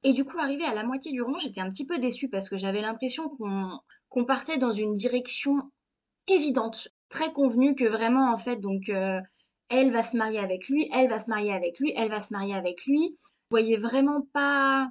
Et 0.04 0.14
du 0.14 0.26
coup, 0.26 0.38
arrivé 0.40 0.64
à 0.64 0.74
la 0.74 0.84
moitié 0.84 1.12
du 1.12 1.22
roman, 1.22 1.38
j'étais 1.38 1.62
un 1.62 1.70
petit 1.70 1.86
peu 1.86 2.00
déçue 2.00 2.28
parce 2.28 2.50
que 2.50 2.58
j'avais 2.58 2.82
l'impression 2.82 3.30
qu'on 3.30 4.26
partait 4.26 4.58
dans 4.58 4.72
une 4.72 4.94
direction 4.94 5.60
évidente, 6.28 6.90
très 7.10 7.32
convenue, 7.32 7.76
que 7.76 7.86
vraiment, 7.86 8.32
en 8.32 8.38
fait, 8.38 8.58
donc, 8.58 8.90
euh, 8.90 9.20
elle 9.70 9.92
va 9.92 10.04
se 10.04 10.18
marier 10.18 10.40
avec 10.40 10.68
lui, 10.68 10.90
elle 10.92 11.10
va 11.10 11.20
se 11.20 11.30
marier 11.30 11.54
avec 11.54 11.80
lui, 11.80 11.94
elle 11.96 12.10
va 12.10 12.20
se 12.20 12.34
marier 12.34 12.56
avec 12.56 12.86
lui. 12.86 13.16
Vous 13.20 13.58
voyez 13.58 13.78
vraiment 13.78 14.28
pas, 14.34 14.90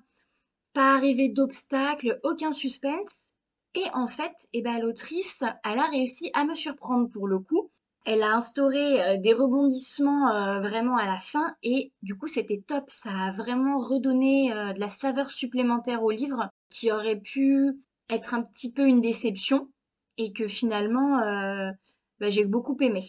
pas 0.73 0.95
arriver 0.95 1.29
d'obstacles, 1.29 2.21
aucun 2.23 2.53
suspense. 2.53 3.35
Et 3.75 3.85
en 3.93 4.07
fait, 4.07 4.49
eh 4.53 4.63
ben, 4.63 4.81
l'autrice, 4.81 5.45
elle 5.65 5.79
a 5.79 5.87
réussi 5.87 6.31
à 6.35 6.45
me 6.45 6.55
surprendre 6.55 7.09
pour 7.09 7.29
le 7.29 7.39
coup. 7.39 7.71
Elle 8.05 8.23
a 8.23 8.35
instauré 8.35 9.03
euh, 9.03 9.17
des 9.19 9.33
rebondissements 9.33 10.31
euh, 10.31 10.61
vraiment 10.61 10.97
à 10.97 11.07
la 11.07 11.19
fin 11.19 11.55
et 11.63 11.93
du 12.03 12.17
coup 12.17 12.27
c'était 12.27 12.63
top. 12.67 12.85
Ça 12.89 13.11
a 13.11 13.31
vraiment 13.31 13.79
redonné 13.79 14.53
euh, 14.53 14.73
de 14.73 14.81
la 14.81 14.89
saveur 14.89 15.31
supplémentaire 15.31 16.03
au 16.03 16.11
livre 16.11 16.49
qui 16.71 16.91
aurait 16.91 17.21
pu 17.21 17.79
être 18.09 18.35
un 18.35 18.43
petit 18.43 18.73
peu 18.73 18.87
une 18.87 19.01
déception 19.03 19.69
et 20.17 20.33
que 20.33 20.47
finalement 20.47 21.21
bah, 22.19 22.31
j'ai 22.31 22.45
beaucoup 22.45 22.77
aimé. 22.81 23.03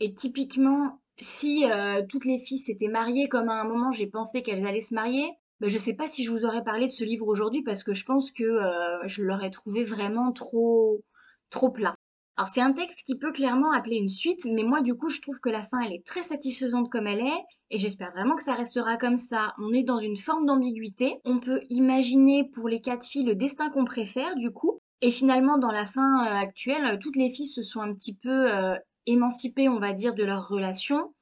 Et 0.00 0.12
typiquement, 0.14 1.00
si 1.18 1.64
toutes 2.08 2.24
les 2.24 2.38
filles 2.38 2.58
s'étaient 2.58 2.88
mariées 2.88 3.28
comme 3.28 3.48
à 3.48 3.60
un 3.60 3.64
moment 3.64 3.92
j'ai 3.92 4.08
pensé 4.08 4.42
qu'elles 4.42 4.66
allaient 4.66 4.80
se 4.80 4.94
marier, 4.94 5.30
bah, 5.60 5.68
je 5.68 5.78
sais 5.78 5.94
pas 5.94 6.06
si 6.06 6.24
je 6.24 6.30
vous 6.30 6.44
aurais 6.44 6.64
parlé 6.64 6.86
de 6.86 6.90
ce 6.90 7.04
livre 7.04 7.28
aujourd'hui 7.28 7.62
parce 7.62 7.84
que 7.84 7.94
je 7.94 8.04
pense 8.04 8.30
que 8.30 8.60
je 9.04 9.22
l'aurais 9.22 9.50
trouvé 9.50 9.84
vraiment 9.84 10.32
trop 10.32 11.02
trop 11.50 11.70
plat. 11.70 11.94
Alors 12.40 12.48
c'est 12.48 12.62
un 12.62 12.72
texte 12.72 13.04
qui 13.04 13.18
peut 13.18 13.32
clairement 13.32 13.70
appeler 13.72 13.96
une 13.96 14.08
suite, 14.08 14.46
mais 14.50 14.62
moi 14.62 14.80
du 14.80 14.94
coup 14.94 15.10
je 15.10 15.20
trouve 15.20 15.40
que 15.40 15.50
la 15.50 15.62
fin 15.62 15.78
elle 15.80 15.92
est 15.92 16.06
très 16.06 16.22
satisfaisante 16.22 16.88
comme 16.88 17.06
elle 17.06 17.20
est, 17.20 17.44
et 17.70 17.76
j'espère 17.76 18.12
vraiment 18.12 18.34
que 18.34 18.42
ça 18.42 18.54
restera 18.54 18.96
comme 18.96 19.18
ça. 19.18 19.52
On 19.58 19.74
est 19.74 19.82
dans 19.82 19.98
une 19.98 20.16
forme 20.16 20.46
d'ambiguïté, 20.46 21.20
on 21.26 21.38
peut 21.38 21.60
imaginer 21.68 22.48
pour 22.54 22.66
les 22.66 22.80
quatre 22.80 23.06
filles 23.06 23.26
le 23.26 23.34
destin 23.34 23.68
qu'on 23.68 23.84
préfère 23.84 24.36
du 24.36 24.50
coup, 24.52 24.78
et 25.02 25.10
finalement 25.10 25.58
dans 25.58 25.70
la 25.70 25.84
fin 25.84 26.24
euh, 26.24 26.34
actuelle, 26.38 26.98
toutes 26.98 27.16
les 27.16 27.28
filles 27.28 27.44
se 27.44 27.62
sont 27.62 27.82
un 27.82 27.92
petit 27.92 28.16
peu 28.16 28.50
euh, 28.50 28.74
émancipées 29.04 29.68
on 29.68 29.78
va 29.78 29.92
dire 29.92 30.14
de 30.14 30.24
leur 30.24 30.48
relation, 30.48 31.12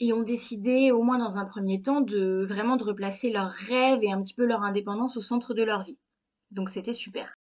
et 0.00 0.12
ont 0.12 0.22
décidé 0.22 0.90
au 0.90 1.02
moins 1.02 1.18
dans 1.18 1.36
un 1.36 1.44
premier 1.44 1.82
temps 1.82 2.00
de 2.00 2.44
vraiment 2.48 2.76
de 2.76 2.84
replacer 2.84 3.30
leurs 3.30 3.52
rêves 3.52 4.02
et 4.02 4.10
un 4.10 4.20
petit 4.20 4.34
peu 4.34 4.44
leur 4.44 4.62
indépendance 4.62 5.16
au 5.16 5.20
centre 5.20 5.54
de 5.54 5.62
leur 5.62 5.82
vie. 5.82 5.98
Donc 6.50 6.70
c'était 6.70 6.94
super. 6.94 7.34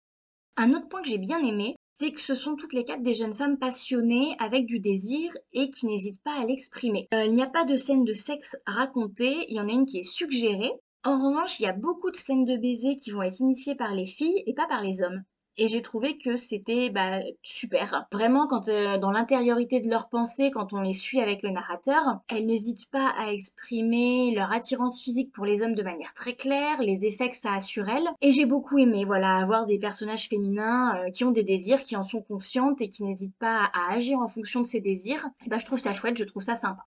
Un 0.57 0.73
autre 0.73 0.89
point 0.89 1.01
que 1.01 1.07
j'ai 1.07 1.17
bien 1.17 1.39
aimé, 1.39 1.75
c'est 1.93 2.11
que 2.11 2.21
ce 2.21 2.35
sont 2.35 2.55
toutes 2.55 2.73
les 2.73 2.83
quatre 2.83 3.01
des 3.01 3.13
jeunes 3.13 3.33
femmes 3.33 3.57
passionnées 3.57 4.35
avec 4.39 4.65
du 4.65 4.79
désir 4.79 5.31
et 5.53 5.69
qui 5.69 5.85
n'hésitent 5.85 6.21
pas 6.23 6.39
à 6.39 6.45
l'exprimer. 6.45 7.07
Euh, 7.13 7.25
il 7.25 7.33
n'y 7.33 7.41
a 7.41 7.47
pas 7.47 7.65
de 7.65 7.75
scène 7.75 8.03
de 8.03 8.13
sexe 8.13 8.57
racontée, 8.65 9.45
il 9.47 9.55
y 9.55 9.59
en 9.59 9.69
a 9.69 9.71
une 9.71 9.85
qui 9.85 9.99
est 9.99 10.09
suggérée. 10.09 10.71
En 11.03 11.17
revanche, 11.17 11.59
il 11.59 11.63
y 11.63 11.67
a 11.67 11.73
beaucoup 11.73 12.11
de 12.11 12.17
scènes 12.17 12.45
de 12.45 12.57
baisers 12.57 12.97
qui 12.97 13.11
vont 13.11 13.21
être 13.21 13.39
initiées 13.39 13.75
par 13.75 13.93
les 13.93 14.05
filles 14.05 14.43
et 14.45 14.53
pas 14.53 14.67
par 14.67 14.81
les 14.81 15.01
hommes 15.01 15.23
et 15.59 15.67
j'ai 15.67 15.81
trouvé 15.81 16.17
que 16.17 16.37
c'était 16.37 16.89
bah, 16.89 17.19
super. 17.43 18.07
Vraiment, 18.13 18.47
euh, 18.69 18.97
dans 18.97 19.11
l'intériorité 19.11 19.81
de 19.81 19.89
leurs 19.89 20.07
pensées, 20.07 20.51
quand 20.51 20.71
on 20.71 20.79
les 20.79 20.93
suit 20.93 21.19
avec 21.19 21.43
le 21.43 21.49
narrateur, 21.49 22.01
elles 22.29 22.45
n'hésitent 22.45 22.89
pas 22.89 23.09
à 23.17 23.33
exprimer 23.33 24.33
leur 24.33 24.53
attirance 24.53 25.03
physique 25.03 25.33
pour 25.33 25.45
les 25.45 25.61
hommes 25.61 25.75
de 25.75 25.83
manière 25.83 26.13
très 26.13 26.33
claire, 26.33 26.81
les 26.81 27.05
effets 27.05 27.27
que 27.27 27.35
ça 27.35 27.55
a 27.55 27.59
sur 27.59 27.89
elles. 27.89 28.07
Et 28.21 28.31
j'ai 28.31 28.45
beaucoup 28.45 28.77
aimé, 28.77 29.03
voilà, 29.03 29.35
avoir 29.35 29.65
des 29.65 29.77
personnages 29.77 30.29
féminins 30.29 30.95
euh, 30.95 31.09
qui 31.09 31.25
ont 31.25 31.31
des 31.31 31.43
désirs, 31.43 31.81
qui 31.81 31.97
en 31.97 32.03
sont 32.03 32.21
conscientes 32.21 32.79
et 32.79 32.87
qui 32.87 33.03
n'hésitent 33.03 33.37
pas 33.37 33.69
à 33.73 33.91
agir 33.91 34.19
en 34.19 34.29
fonction 34.29 34.61
de 34.61 34.65
ces 34.65 34.79
désirs. 34.79 35.27
Et 35.45 35.49
bah, 35.49 35.59
je 35.59 35.65
trouve 35.65 35.79
ça 35.79 35.93
chouette, 35.93 36.17
je 36.17 36.23
trouve 36.23 36.41
ça 36.41 36.55
sympa. 36.55 36.85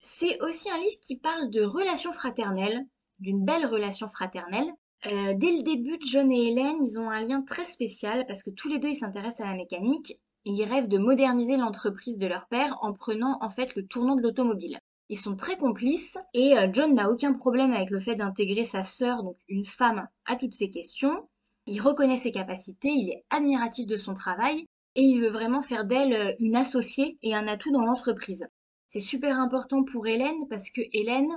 C'est 0.00 0.42
aussi 0.42 0.68
un 0.68 0.78
livre 0.78 0.98
qui 1.00 1.16
parle 1.16 1.48
de 1.48 1.62
relations 1.62 2.12
fraternelles, 2.12 2.84
d'une 3.20 3.44
belle 3.44 3.66
relation 3.66 4.08
fraternelle, 4.08 4.68
euh, 5.06 5.34
dès 5.36 5.56
le 5.56 5.62
début, 5.62 5.98
John 6.00 6.30
et 6.32 6.48
Hélène, 6.48 6.78
ils 6.82 6.98
ont 6.98 7.10
un 7.10 7.22
lien 7.22 7.42
très 7.42 7.64
spécial 7.64 8.24
parce 8.26 8.42
que 8.42 8.50
tous 8.50 8.68
les 8.68 8.78
deux, 8.78 8.88
ils 8.88 8.94
s'intéressent 8.94 9.46
à 9.46 9.50
la 9.50 9.56
mécanique 9.56 10.18
ils 10.44 10.64
rêvent 10.64 10.88
de 10.88 10.98
moderniser 10.98 11.56
l'entreprise 11.56 12.18
de 12.18 12.26
leur 12.26 12.46
père 12.48 12.76
en 12.82 12.92
prenant 12.92 13.38
en 13.40 13.48
fait 13.48 13.74
le 13.76 13.86
tournant 13.86 14.14
de 14.14 14.20
l'automobile. 14.20 14.78
Ils 15.08 15.18
sont 15.18 15.36
très 15.36 15.56
complices 15.56 16.18
et 16.32 16.56
euh, 16.56 16.68
John 16.72 16.94
n'a 16.94 17.10
aucun 17.10 17.32
problème 17.32 17.72
avec 17.72 17.90
le 17.90 17.98
fait 17.98 18.14
d'intégrer 18.14 18.64
sa 18.64 18.82
sœur, 18.82 19.22
donc 19.22 19.36
une 19.48 19.64
femme, 19.64 20.06
à 20.26 20.36
toutes 20.36 20.54
ces 20.54 20.70
questions. 20.70 21.28
Il 21.66 21.80
reconnaît 21.80 22.16
ses 22.16 22.32
capacités, 22.32 22.90
il 22.90 23.10
est 23.10 23.24
admiratif 23.30 23.86
de 23.86 23.96
son 23.96 24.14
travail 24.14 24.66
et 24.96 25.02
il 25.02 25.20
veut 25.20 25.30
vraiment 25.30 25.62
faire 25.62 25.84
d'elle 25.84 26.12
euh, 26.12 26.32
une 26.40 26.56
associée 26.56 27.18
et 27.22 27.34
un 27.34 27.48
atout 27.48 27.72
dans 27.72 27.84
l'entreprise. 27.84 28.46
C'est 28.86 29.00
super 29.00 29.38
important 29.38 29.82
pour 29.82 30.06
Hélène 30.06 30.46
parce 30.48 30.70
que 30.70 30.82
Hélène, 30.92 31.30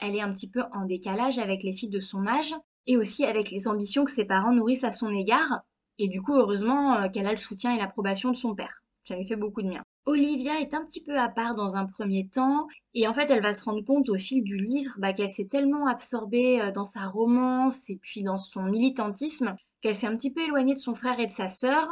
elle 0.00 0.16
est 0.16 0.22
un 0.22 0.32
petit 0.32 0.48
peu 0.48 0.62
en 0.72 0.84
décalage 0.86 1.38
avec 1.38 1.62
les 1.62 1.72
filles 1.72 1.90
de 1.90 2.00
son 2.00 2.26
âge 2.26 2.54
et 2.86 2.96
aussi 2.96 3.24
avec 3.24 3.50
les 3.50 3.68
ambitions 3.68 4.04
que 4.04 4.10
ses 4.10 4.24
parents 4.24 4.52
nourrissent 4.52 4.84
à 4.84 4.90
son 4.90 5.10
égard. 5.12 5.62
Et 5.98 6.08
du 6.08 6.20
coup, 6.20 6.34
heureusement 6.34 6.96
euh, 6.96 7.08
qu'elle 7.08 7.26
a 7.26 7.30
le 7.30 7.36
soutien 7.36 7.74
et 7.74 7.78
l'approbation 7.78 8.30
de 8.30 8.36
son 8.36 8.54
père. 8.54 8.82
Ça 9.04 9.16
lui 9.16 9.26
fait 9.26 9.36
beaucoup 9.36 9.62
de 9.62 9.68
bien. 9.68 9.82
Olivia 10.06 10.60
est 10.60 10.74
un 10.74 10.84
petit 10.84 11.02
peu 11.02 11.18
à 11.18 11.28
part 11.28 11.54
dans 11.54 11.76
un 11.76 11.86
premier 11.86 12.28
temps, 12.28 12.68
et 12.92 13.08
en 13.08 13.14
fait 13.14 13.30
elle 13.30 13.42
va 13.42 13.54
se 13.54 13.64
rendre 13.64 13.82
compte 13.82 14.10
au 14.10 14.16
fil 14.16 14.44
du 14.44 14.58
livre 14.58 14.92
bah, 14.98 15.14
qu'elle 15.14 15.30
s'est 15.30 15.46
tellement 15.46 15.86
absorbée 15.86 16.60
euh, 16.60 16.72
dans 16.72 16.84
sa 16.84 17.06
romance 17.06 17.88
et 17.88 17.96
puis 17.96 18.22
dans 18.22 18.36
son 18.36 18.64
militantisme 18.64 19.56
qu'elle 19.80 19.94
s'est 19.94 20.06
un 20.06 20.16
petit 20.16 20.30
peu 20.30 20.42
éloignée 20.42 20.74
de 20.74 20.78
son 20.78 20.94
frère 20.94 21.20
et 21.20 21.26
de 21.26 21.30
sa 21.30 21.48
sœur, 21.48 21.86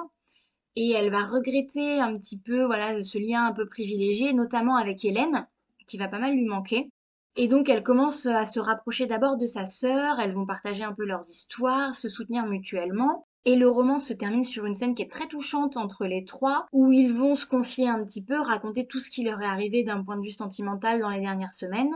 et 0.76 0.92
elle 0.92 1.10
va 1.10 1.26
regretter 1.26 2.00
un 2.00 2.14
petit 2.14 2.38
peu 2.38 2.64
voilà 2.64 3.00
ce 3.02 3.18
lien 3.18 3.46
un 3.46 3.52
peu 3.52 3.66
privilégié, 3.66 4.32
notamment 4.32 4.76
avec 4.76 5.04
Hélène, 5.04 5.46
qui 5.86 5.98
va 5.98 6.08
pas 6.08 6.18
mal 6.18 6.34
lui 6.34 6.46
manquer. 6.46 6.90
Et 7.36 7.48
donc 7.48 7.68
elle 7.68 7.82
commence 7.82 8.26
à 8.26 8.44
se 8.44 8.60
rapprocher 8.60 9.06
d'abord 9.06 9.36
de 9.38 9.46
sa 9.46 9.64
sœur, 9.64 10.20
elles 10.20 10.32
vont 10.32 10.44
partager 10.44 10.84
un 10.84 10.92
peu 10.92 11.04
leurs 11.04 11.28
histoires, 11.28 11.94
se 11.94 12.08
soutenir 12.08 12.46
mutuellement. 12.46 13.26
Et 13.44 13.56
le 13.56 13.68
roman 13.68 13.98
se 13.98 14.12
termine 14.12 14.44
sur 14.44 14.66
une 14.66 14.74
scène 14.74 14.94
qui 14.94 15.02
est 15.02 15.10
très 15.10 15.26
touchante 15.26 15.76
entre 15.76 16.04
les 16.04 16.24
trois, 16.24 16.66
où 16.72 16.92
ils 16.92 17.12
vont 17.12 17.34
se 17.34 17.46
confier 17.46 17.88
un 17.88 18.00
petit 18.00 18.22
peu, 18.22 18.40
raconter 18.40 18.86
tout 18.86 19.00
ce 19.00 19.10
qui 19.10 19.24
leur 19.24 19.40
est 19.40 19.46
arrivé 19.46 19.82
d'un 19.82 20.04
point 20.04 20.16
de 20.16 20.22
vue 20.22 20.30
sentimental 20.30 21.00
dans 21.00 21.10
les 21.10 21.20
dernières 21.20 21.52
semaines. 21.52 21.92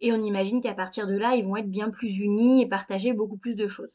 Et 0.00 0.12
on 0.12 0.22
imagine 0.22 0.60
qu'à 0.60 0.74
partir 0.74 1.06
de 1.06 1.16
là, 1.16 1.36
ils 1.36 1.44
vont 1.44 1.56
être 1.56 1.70
bien 1.70 1.90
plus 1.90 2.18
unis 2.18 2.60
et 2.62 2.66
partager 2.66 3.12
beaucoup 3.12 3.38
plus 3.38 3.54
de 3.54 3.66
choses. 3.66 3.94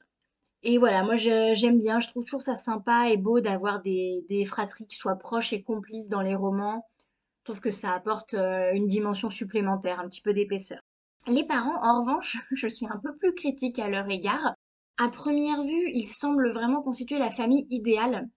Et 0.64 0.80
voilà, 0.80 1.04
moi 1.04 1.16
j'aime 1.16 1.78
bien, 1.78 2.00
je 2.00 2.08
trouve 2.08 2.24
toujours 2.24 2.42
ça 2.42 2.56
sympa 2.56 3.10
et 3.12 3.18
beau 3.18 3.40
d'avoir 3.40 3.82
des, 3.82 4.26
des, 4.28 4.46
fratries 4.46 4.88
qui 4.88 4.96
soient 4.96 5.16
proches 5.16 5.54
et 5.54 5.62
complices 5.62 6.10
dans 6.10 6.22
les 6.22 6.34
romans. 6.34 6.88
Je 7.46 7.52
trouve 7.52 7.62
que 7.62 7.70
ça 7.70 7.94
apporte 7.94 8.34
euh, 8.34 8.72
une 8.74 8.88
dimension 8.88 9.30
supplémentaire, 9.30 10.00
un 10.00 10.10
petit 10.10 10.22
peu 10.22 10.34
d'épaisseur. 10.34 10.80
Les 11.28 11.46
parents, 11.46 11.80
en 11.84 12.00
revanche, 12.00 12.40
je 12.52 12.68
suis 12.68 12.88
un 12.88 12.98
peu 12.98 13.16
plus 13.18 13.36
critique 13.36 13.78
à 13.78 13.88
leur 13.88 14.10
égard. 14.10 14.56
À 14.98 15.10
première 15.10 15.62
vue, 15.62 15.92
ils 15.94 16.08
semblent 16.08 16.52
vraiment 16.52 16.82
constituer 16.82 17.20
la 17.20 17.30
famille 17.30 17.68
idéale, 17.70 18.28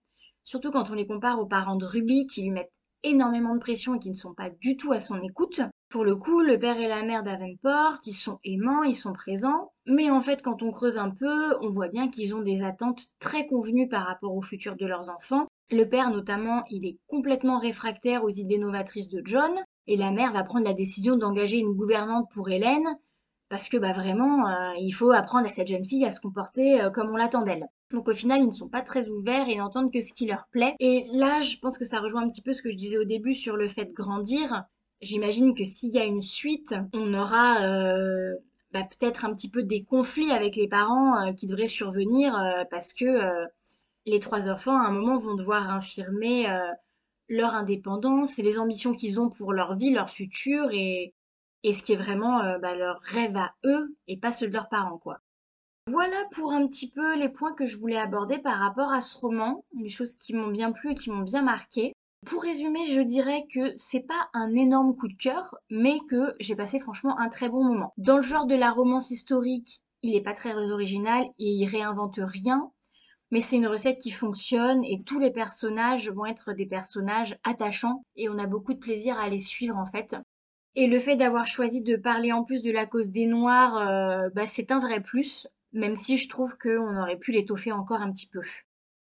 surtout 0.45 0.71
quand 0.71 0.91
on 0.91 0.95
les 0.95 1.07
compare 1.07 1.41
aux 1.41 1.47
parents 1.47 1.77
de 1.77 1.87
Ruby 1.87 2.27
qui 2.27 2.43
lui 2.43 2.51
mettent 2.51 2.71
énormément 3.03 3.55
de 3.55 3.61
pression 3.61 3.95
et 3.95 3.99
qui 3.99 4.11
ne 4.11 4.15
sont 4.15 4.35
pas 4.35 4.51
du 4.51 4.77
tout 4.77 4.93
à 4.93 5.01
son 5.01 5.23
écoute. 5.23 5.63
Pour 5.89 6.05
le 6.05 6.15
coup, 6.15 6.41
le 6.41 6.59
père 6.59 6.79
et 6.79 6.89
la 6.89 7.03
mère 7.03 7.23
d'Avenport, 7.23 8.01
ils 8.05 8.13
sont 8.13 8.39
aimants, 8.45 8.83
ils 8.83 8.95
sont 8.95 9.15
présents, 9.15 9.73
mais 9.87 10.11
en 10.11 10.21
fait, 10.21 10.43
quand 10.43 10.63
on 10.63 10.71
creuse 10.71 10.99
un 10.99 11.09
peu, 11.09 11.57
on 11.63 11.71
voit 11.71 11.89
bien 11.89 12.11
qu'ils 12.11 12.35
ont 12.35 12.43
des 12.43 12.63
attentes 12.63 13.07
très 13.21 13.47
convenues 13.47 13.89
par 13.89 14.05
rapport 14.05 14.35
au 14.35 14.43
futur 14.43 14.77
de 14.77 14.85
leurs 14.85 15.09
enfants. 15.09 15.47
Le 15.71 15.85
père, 15.85 16.11
notamment, 16.11 16.65
il 16.71 16.87
est 16.87 16.99
complètement 17.09 17.59
réfractaire 17.59 18.25
aux 18.25 18.31
idées 18.31 18.57
novatrices 18.57 19.11
de 19.11 19.21
John, 19.25 19.53
et 19.87 19.97
la 19.97 20.11
mère 20.11 20.33
va 20.33 20.43
prendre 20.43 20.65
la 20.65 20.73
décision 20.73 21.17
d'engager 21.17 21.59
une 21.59 21.75
gouvernante 21.75 22.27
pour 22.33 22.49
Hélène, 22.49 22.87
parce 23.51 23.69
que 23.69 23.77
bah 23.77 23.93
vraiment, 23.93 24.49
euh, 24.49 24.73
il 24.79 24.93
faut 24.93 25.11
apprendre 25.11 25.47
à 25.47 25.51
cette 25.51 25.69
jeune 25.69 25.85
fille 25.85 26.05
à 26.05 26.11
se 26.11 26.21
comporter 26.21 26.81
euh, 26.81 26.91
comme 26.91 27.11
on 27.11 27.17
l'attend 27.17 27.43
d'elle. 27.43 27.67
Donc 27.91 28.09
au 28.09 28.15
final, 28.15 28.41
ils 28.41 28.47
ne 28.47 28.51
sont 28.51 28.69
pas 28.69 28.83
très 28.83 29.09
ouverts 29.09 29.49
et 29.49 29.57
n'entendent 29.57 29.93
que 29.93 30.01
ce 30.01 30.13
qui 30.13 30.27
leur 30.27 30.47
plaît. 30.51 30.75
Et 30.81 31.07
là, 31.13 31.41
je 31.41 31.57
pense 31.59 31.79
que 31.79 31.85
ça 31.85 32.01
rejoint 32.01 32.23
un 32.23 32.29
petit 32.29 32.43
peu 32.43 32.53
ce 32.53 32.63
que 32.63 32.71
je 32.71 32.77
disais 32.77 32.99
au 32.99 33.05
début 33.05 33.35
sur 33.35 33.57
le 33.57 33.67
fait 33.67 33.87
de 33.87 33.93
grandir. 33.93 34.65
J'imagine 35.01 35.55
que 35.55 35.65
s'il 35.65 35.95
y 35.95 35.99
a 35.99 36.05
une 36.05 36.21
suite, 36.21 36.75
on 36.93 37.15
aura 37.15 37.67
euh, 37.67 38.35
bah, 38.73 38.85
peut-être 38.85 39.25
un 39.25 39.33
petit 39.33 39.51
peu 39.51 39.63
des 39.63 39.83
conflits 39.83 40.31
avec 40.31 40.57
les 40.57 40.69
parents 40.69 41.33
qui 41.35 41.47
devraient 41.47 41.69
survenir 41.69 42.37
parce 42.71 42.93
que 42.93 43.05
les 44.09 44.21
trois 44.21 44.49
enfants, 44.49 44.77
à 44.77 44.87
un 44.87 44.91
moment, 44.91 45.17
vont 45.17 45.35
devoir 45.35 45.71
infirmer 45.71 46.47
leur 47.29 47.55
indépendance 47.55 48.39
et 48.39 48.43
les 48.43 48.59
ambitions 48.59 48.95
qu'ils 48.95 49.21
ont 49.21 49.29
pour 49.29 49.53
leur 49.53 49.75
vie, 49.75 49.91
leur 49.91 50.11
futur 50.11 50.71
et, 50.73 51.15
ce 51.65 51.83
qui 51.83 51.93
est 51.93 51.97
vraiment 51.97 52.41
euh, 52.41 52.59
bah, 52.59 52.75
leur 52.75 53.01
rêve 53.01 53.37
à 53.37 53.53
eux 53.65 53.95
et 54.07 54.17
pas 54.17 54.33
ceux 54.33 54.49
de 54.49 54.53
leurs 54.53 54.69
parents, 54.69 54.99
quoi. 54.99 55.21
Voilà 55.87 56.25
pour 56.33 56.53
un 56.53 56.67
petit 56.67 56.91
peu 56.91 57.17
les 57.17 57.29
points 57.29 57.55
que 57.55 57.67
je 57.67 57.79
voulais 57.79 57.99
aborder 57.99 58.39
par 58.39 58.59
rapport 58.59 58.93
à 58.93 59.01
ce 59.01 59.17
roman, 59.17 59.65
les 59.75 59.89
choses 59.89 60.15
qui 60.17 60.35
m'ont 60.35 60.49
bien 60.49 60.73
plu 60.73 60.93
et 60.93 60.95
qui 60.95 61.11
m'ont 61.11 61.23
bien 61.23 61.43
marqué. 61.43 61.95
Pour 62.27 62.43
résumer, 62.43 62.85
je 62.87 63.01
dirais 63.01 63.47
que 63.53 63.73
c'est 63.77 64.07
pas 64.07 64.29
un 64.35 64.55
énorme 64.55 64.95
coup 64.95 65.09
de 65.09 65.17
cœur, 65.17 65.57
mais 65.71 65.99
que 66.11 66.35
j'ai 66.41 66.57
passé 66.57 66.79
franchement 66.79 67.19
un 67.19 67.29
très 67.29 67.49
bon 67.49 67.65
moment. 67.65 67.93
Dans 67.97 68.17
le 68.17 68.23
genre 68.23 68.47
de 68.47 68.55
la 68.55 68.71
romance 68.71 69.11
historique, 69.11 69.81
il 70.03 70.15
est 70.15 70.23
pas 70.23 70.35
très 70.35 70.55
original 70.71 71.25
et 71.39 71.51
il 71.53 71.67
réinvente 71.67 72.21
rien, 72.23 72.71
mais 73.31 73.41
c'est 73.41 73.57
une 73.57 73.67
recette 73.67 73.99
qui 73.99 74.11
fonctionne 74.11 74.85
et 74.85 75.03
tous 75.05 75.19
les 75.19 75.31
personnages 75.31 76.11
vont 76.11 76.27
être 76.27 76.53
des 76.53 76.67
personnages 76.67 77.39
attachants 77.45 78.03
et 78.17 78.29
on 78.29 78.39
a 78.39 78.47
beaucoup 78.47 78.75
de 78.75 78.79
plaisir 78.79 79.19
à 79.19 79.29
les 79.29 79.39
suivre 79.39 79.77
en 79.77 79.87
fait. 79.87 80.17
Et 80.75 80.87
le 80.87 80.99
fait 80.99 81.17
d'avoir 81.17 81.47
choisi 81.47 81.83
de 81.83 81.97
parler 81.97 82.33
en 82.33 82.45
plus 82.45 82.63
de 82.63 82.71
la 82.71 82.87
cause 82.87 83.11
des 83.11 83.27
Noirs, 83.27 83.77
euh, 83.79 84.29
bah, 84.35 84.47
c'est 84.47 84.71
un 84.71 84.79
vrai 84.79 85.01
plus, 85.01 85.49
même 85.73 85.97
si 85.97 86.19
je 86.19 86.29
trouve 86.29 86.57
qu'on 86.57 86.97
aurait 86.97 87.19
pu 87.19 87.33
l'étoffer 87.33 87.73
encore 87.73 88.01
un 88.01 88.13
petit 88.13 88.29
peu. 88.29 88.41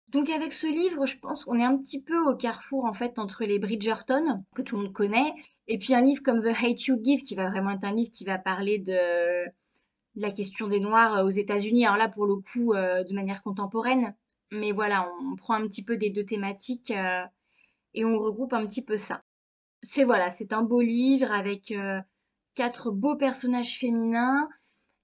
Donc 0.09 0.29
avec 0.29 0.51
ce 0.51 0.67
livre, 0.67 1.05
je 1.05 1.17
pense 1.19 1.45
qu'on 1.45 1.57
est 1.57 1.63
un 1.63 1.77
petit 1.77 2.01
peu 2.01 2.19
au 2.19 2.35
carrefour 2.35 2.83
en 2.83 2.91
fait 2.91 3.17
entre 3.17 3.45
les 3.45 3.59
Bridgerton, 3.59 4.43
que 4.53 4.61
tout 4.61 4.75
le 4.75 4.83
monde 4.83 4.93
connaît, 4.93 5.31
et 5.67 5.77
puis 5.77 5.93
un 5.93 6.01
livre 6.01 6.21
comme 6.21 6.41
The 6.41 6.53
Hate 6.61 6.83
You 6.87 6.99
Give, 7.01 7.21
qui 7.21 7.35
va 7.35 7.49
vraiment 7.49 7.71
être 7.71 7.85
un 7.85 7.93
livre 7.93 8.11
qui 8.11 8.25
va 8.25 8.37
parler 8.37 8.77
de, 8.77 9.45
la 10.15 10.31
question 10.31 10.67
des 10.67 10.79
Noirs 10.79 11.25
aux 11.25 11.29
États-Unis. 11.29 11.85
Alors 11.85 11.97
là, 11.97 12.09
pour 12.09 12.25
le 12.25 12.35
coup, 12.35 12.73
euh, 12.73 13.03
de 13.03 13.13
manière 13.13 13.43
contemporaine, 13.43 14.15
mais 14.51 14.71
voilà, 14.71 15.09
on, 15.21 15.35
prend 15.35 15.53
un 15.55 15.67
petit 15.67 15.83
peu 15.83 15.97
des 15.97 16.09
deux 16.09 16.25
thématiques 16.25 16.91
euh, 16.91 17.23
et 17.93 18.05
on 18.05 18.19
regroupe 18.19 18.53
un 18.53 18.65
petit 18.65 18.81
peu 18.81 18.97
ça 18.97 19.23
c'est 19.81 20.03
voilà, 20.03 20.31
c'est 20.31 20.53
un 20.53 20.61
beau 20.61 20.81
livre 20.81 21.31
avec 21.31 21.71
euh, 21.71 21.99
quatre 22.55 22.91
beaux 22.91 23.15
personnages 23.15 23.77
féminins 23.77 24.47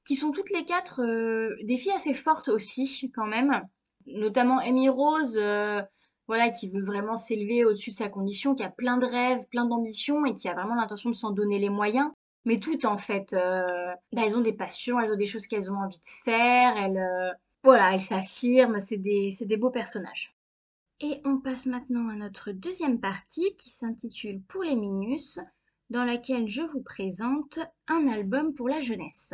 qui 0.06 0.16
sont 0.16 0.32
toutes 0.32 0.52
les 0.52 0.66
quatre 0.66 1.02
euh, 1.04 1.56
des 1.64 1.78
filles 1.78 1.94
assez 1.94 2.14
fortes 2.14 2.50
aussi 2.50 3.12
quand 3.16 3.26
même, 3.26 3.62
notamment 4.06 4.60
Amy 4.60 4.90
Rose. 4.90 5.38
Euh, 5.42 5.82
voilà, 6.28 6.50
qui 6.50 6.70
veut 6.70 6.84
vraiment 6.84 7.16
s'élever 7.16 7.64
au-dessus 7.64 7.92
de 7.92 7.96
sa 7.96 8.10
condition, 8.10 8.54
qui 8.54 8.62
a 8.62 8.70
plein 8.70 8.98
de 8.98 9.06
rêves, 9.06 9.48
plein 9.50 9.64
d'ambitions 9.64 10.26
et 10.26 10.34
qui 10.34 10.50
a 10.50 10.54
vraiment 10.54 10.76
l'intention 10.76 11.10
de 11.10 11.16
s'en 11.16 11.32
donner 11.32 11.58
les 11.58 11.70
moyens. 11.70 12.12
Mais 12.48 12.62
toutes, 12.62 12.86
en 12.86 12.96
fait, 12.96 13.34
bah, 13.34 14.22
elles 14.24 14.38
ont 14.38 14.42
des 14.42 14.54
passions, 14.54 15.02
elles 15.02 15.12
ont 15.12 15.18
des 15.18 15.26
choses 15.26 15.48
qu'elles 15.48 15.70
ont 15.70 15.76
envie 15.76 16.00
de 16.00 16.24
faire, 16.24 16.78
elles, 16.78 17.36
voilà, 17.62 17.94
elles 17.94 18.00
s'affirment, 18.00 18.80
c'est 18.80 18.98
des, 18.98 19.36
des 19.42 19.58
beaux 19.58 19.70
personnages. 19.70 20.34
Et 21.02 21.20
on 21.26 21.40
passe 21.40 21.66
maintenant 21.66 22.08
à 22.08 22.16
notre 22.16 22.54
deuxième 22.54 23.02
partie 23.02 23.54
qui 23.58 23.70
s'intitule 23.70 24.42
Pour 24.44 24.64
les 24.64 24.78
Minus, 24.78 25.42
dans 25.90 26.06
laquelle 26.06 26.48
je 26.48 26.62
vous 26.62 26.82
présente 26.82 27.60
un 27.90 28.08
album 28.08 28.54
pour 28.54 28.70
la 28.70 28.80
jeunesse. 28.80 29.34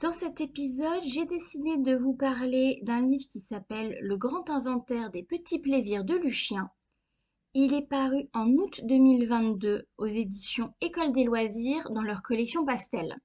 Dans 0.00 0.12
cet 0.12 0.40
épisode, 0.40 1.02
j'ai 1.02 1.26
décidé 1.26 1.76
de 1.76 1.94
vous 1.94 2.14
parler 2.14 2.78
d'un 2.82 3.06
livre 3.06 3.26
qui 3.28 3.40
s'appelle 3.40 3.98
Le 4.00 4.16
grand 4.16 4.48
inventaire 4.48 5.10
des 5.10 5.22
petits 5.22 5.58
plaisirs 5.58 6.04
de 6.04 6.14
Lucien. 6.14 6.70
Il 7.54 7.72
est 7.72 7.88
paru 7.88 8.28
en 8.34 8.50
août 8.50 8.82
2022 8.84 9.86
aux 9.96 10.06
éditions 10.06 10.74
École 10.82 11.12
des 11.12 11.24
loisirs 11.24 11.90
dans 11.90 12.02
leur 12.02 12.22
collection 12.22 12.64
Pastel. 12.66 13.16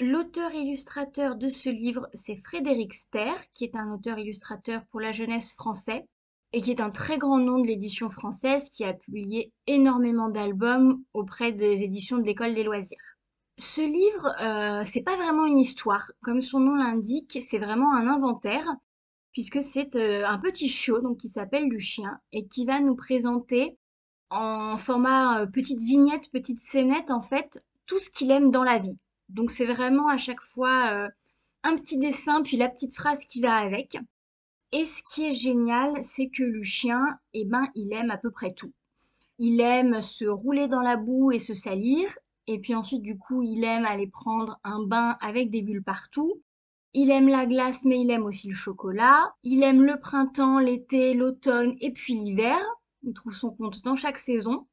L'auteur-illustrateur 0.00 1.36
de 1.36 1.46
ce 1.48 1.70
livre, 1.70 2.08
c'est 2.12 2.34
Frédéric 2.34 2.92
Ster, 2.92 3.34
qui 3.54 3.62
est 3.64 3.76
un 3.76 3.92
auteur-illustrateur 3.92 4.82
pour 4.90 5.00
la 5.00 5.12
jeunesse 5.12 5.54
français 5.54 6.06
et 6.52 6.60
qui 6.60 6.72
est 6.72 6.80
un 6.80 6.90
très 6.90 7.18
grand 7.18 7.38
nom 7.38 7.60
de 7.60 7.68
l'édition 7.68 8.10
française 8.10 8.68
qui 8.68 8.84
a 8.84 8.92
publié 8.92 9.52
énormément 9.68 10.28
d'albums 10.28 11.00
auprès 11.14 11.52
des 11.52 11.84
éditions 11.84 12.18
de 12.18 12.24
l'école 12.24 12.54
des 12.54 12.64
loisirs. 12.64 12.98
Ce 13.58 13.80
livre, 13.80 14.34
euh, 14.42 14.82
c'est 14.84 15.02
pas 15.02 15.16
vraiment 15.16 15.46
une 15.46 15.58
histoire, 15.58 16.10
comme 16.20 16.42
son 16.42 16.58
nom 16.58 16.74
l'indique, 16.74 17.38
c'est 17.40 17.58
vraiment 17.58 17.94
un 17.94 18.08
inventaire, 18.08 18.66
puisque 19.36 19.62
c'est 19.62 19.96
euh, 19.96 20.26
un 20.26 20.38
petit 20.38 20.66
chiot 20.66 21.02
donc 21.02 21.18
qui 21.18 21.28
s'appelle 21.28 21.68
Lucien 21.68 22.18
et 22.32 22.46
qui 22.46 22.64
va 22.64 22.80
nous 22.80 22.96
présenter 22.96 23.76
en 24.30 24.78
format 24.78 25.42
euh, 25.42 25.46
petite 25.46 25.78
vignette, 25.78 26.30
petite 26.30 26.58
scénette 26.58 27.10
en 27.10 27.20
fait, 27.20 27.62
tout 27.84 27.98
ce 27.98 28.08
qu'il 28.08 28.30
aime 28.30 28.50
dans 28.50 28.64
la 28.64 28.78
vie. 28.78 28.96
Donc 29.28 29.50
c'est 29.50 29.66
vraiment 29.66 30.08
à 30.08 30.16
chaque 30.16 30.40
fois 30.40 30.90
euh, 30.90 31.08
un 31.64 31.76
petit 31.76 31.98
dessin 31.98 32.40
puis 32.40 32.56
la 32.56 32.70
petite 32.70 32.94
phrase 32.94 33.26
qui 33.26 33.42
va 33.42 33.56
avec. 33.56 33.98
Et 34.72 34.86
ce 34.86 35.02
qui 35.02 35.26
est 35.26 35.32
génial, 35.32 36.02
c'est 36.02 36.30
que 36.30 36.42
Lucien, 36.42 37.18
eh 37.34 37.44
ben, 37.44 37.68
il 37.74 37.92
aime 37.92 38.10
à 38.10 38.16
peu 38.16 38.30
près 38.30 38.54
tout. 38.54 38.72
Il 39.38 39.60
aime 39.60 40.00
se 40.00 40.24
rouler 40.24 40.66
dans 40.66 40.80
la 40.80 40.96
boue 40.96 41.30
et 41.30 41.40
se 41.40 41.52
salir. 41.52 42.08
Et 42.46 42.58
puis 42.58 42.74
ensuite, 42.74 43.02
du 43.02 43.18
coup, 43.18 43.42
il 43.42 43.64
aime 43.64 43.84
aller 43.84 44.06
prendre 44.06 44.58
un 44.64 44.82
bain 44.82 45.18
avec 45.20 45.50
des 45.50 45.60
bulles 45.60 45.84
partout. 45.84 46.40
Il 46.98 47.10
aime 47.10 47.28
la 47.28 47.44
glace, 47.44 47.84
mais 47.84 48.00
il 48.00 48.10
aime 48.10 48.24
aussi 48.24 48.48
le 48.48 48.54
chocolat. 48.54 49.34
Il 49.42 49.62
aime 49.62 49.82
le 49.82 50.00
printemps, 50.00 50.58
l'été, 50.58 51.12
l'automne 51.12 51.76
et 51.82 51.92
puis 51.92 52.14
l'hiver. 52.14 52.58
il 53.02 53.12
trouve 53.12 53.34
son 53.34 53.50
compte 53.50 53.84
dans 53.84 53.96
chaque 53.96 54.16
saison. 54.16 54.66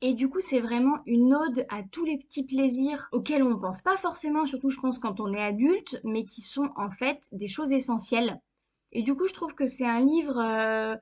Et 0.00 0.14
du 0.14 0.30
coup, 0.30 0.40
c'est 0.40 0.60
vraiment 0.60 0.96
une 1.04 1.34
ode 1.34 1.66
à 1.68 1.82
tous 1.82 2.06
les 2.06 2.16
petits 2.16 2.44
plaisirs 2.44 3.10
auxquels 3.12 3.42
on 3.42 3.50
ne 3.50 3.60
pense 3.60 3.82
pas 3.82 3.98
forcément, 3.98 4.46
surtout 4.46 4.70
je 4.70 4.80
pense 4.80 4.98
quand 4.98 5.20
on 5.20 5.30
est 5.34 5.42
adulte, 5.42 6.00
mais 6.04 6.24
qui 6.24 6.40
sont 6.40 6.70
en 6.74 6.88
fait 6.88 7.28
des 7.32 7.48
choses 7.48 7.72
essentielles. 7.72 8.40
Et 8.92 9.02
du 9.02 9.14
coup, 9.14 9.28
je 9.28 9.34
trouve 9.34 9.54
que 9.54 9.66
c'est 9.66 9.84
un 9.84 10.00
livre 10.00 10.38
euh, 10.38 10.96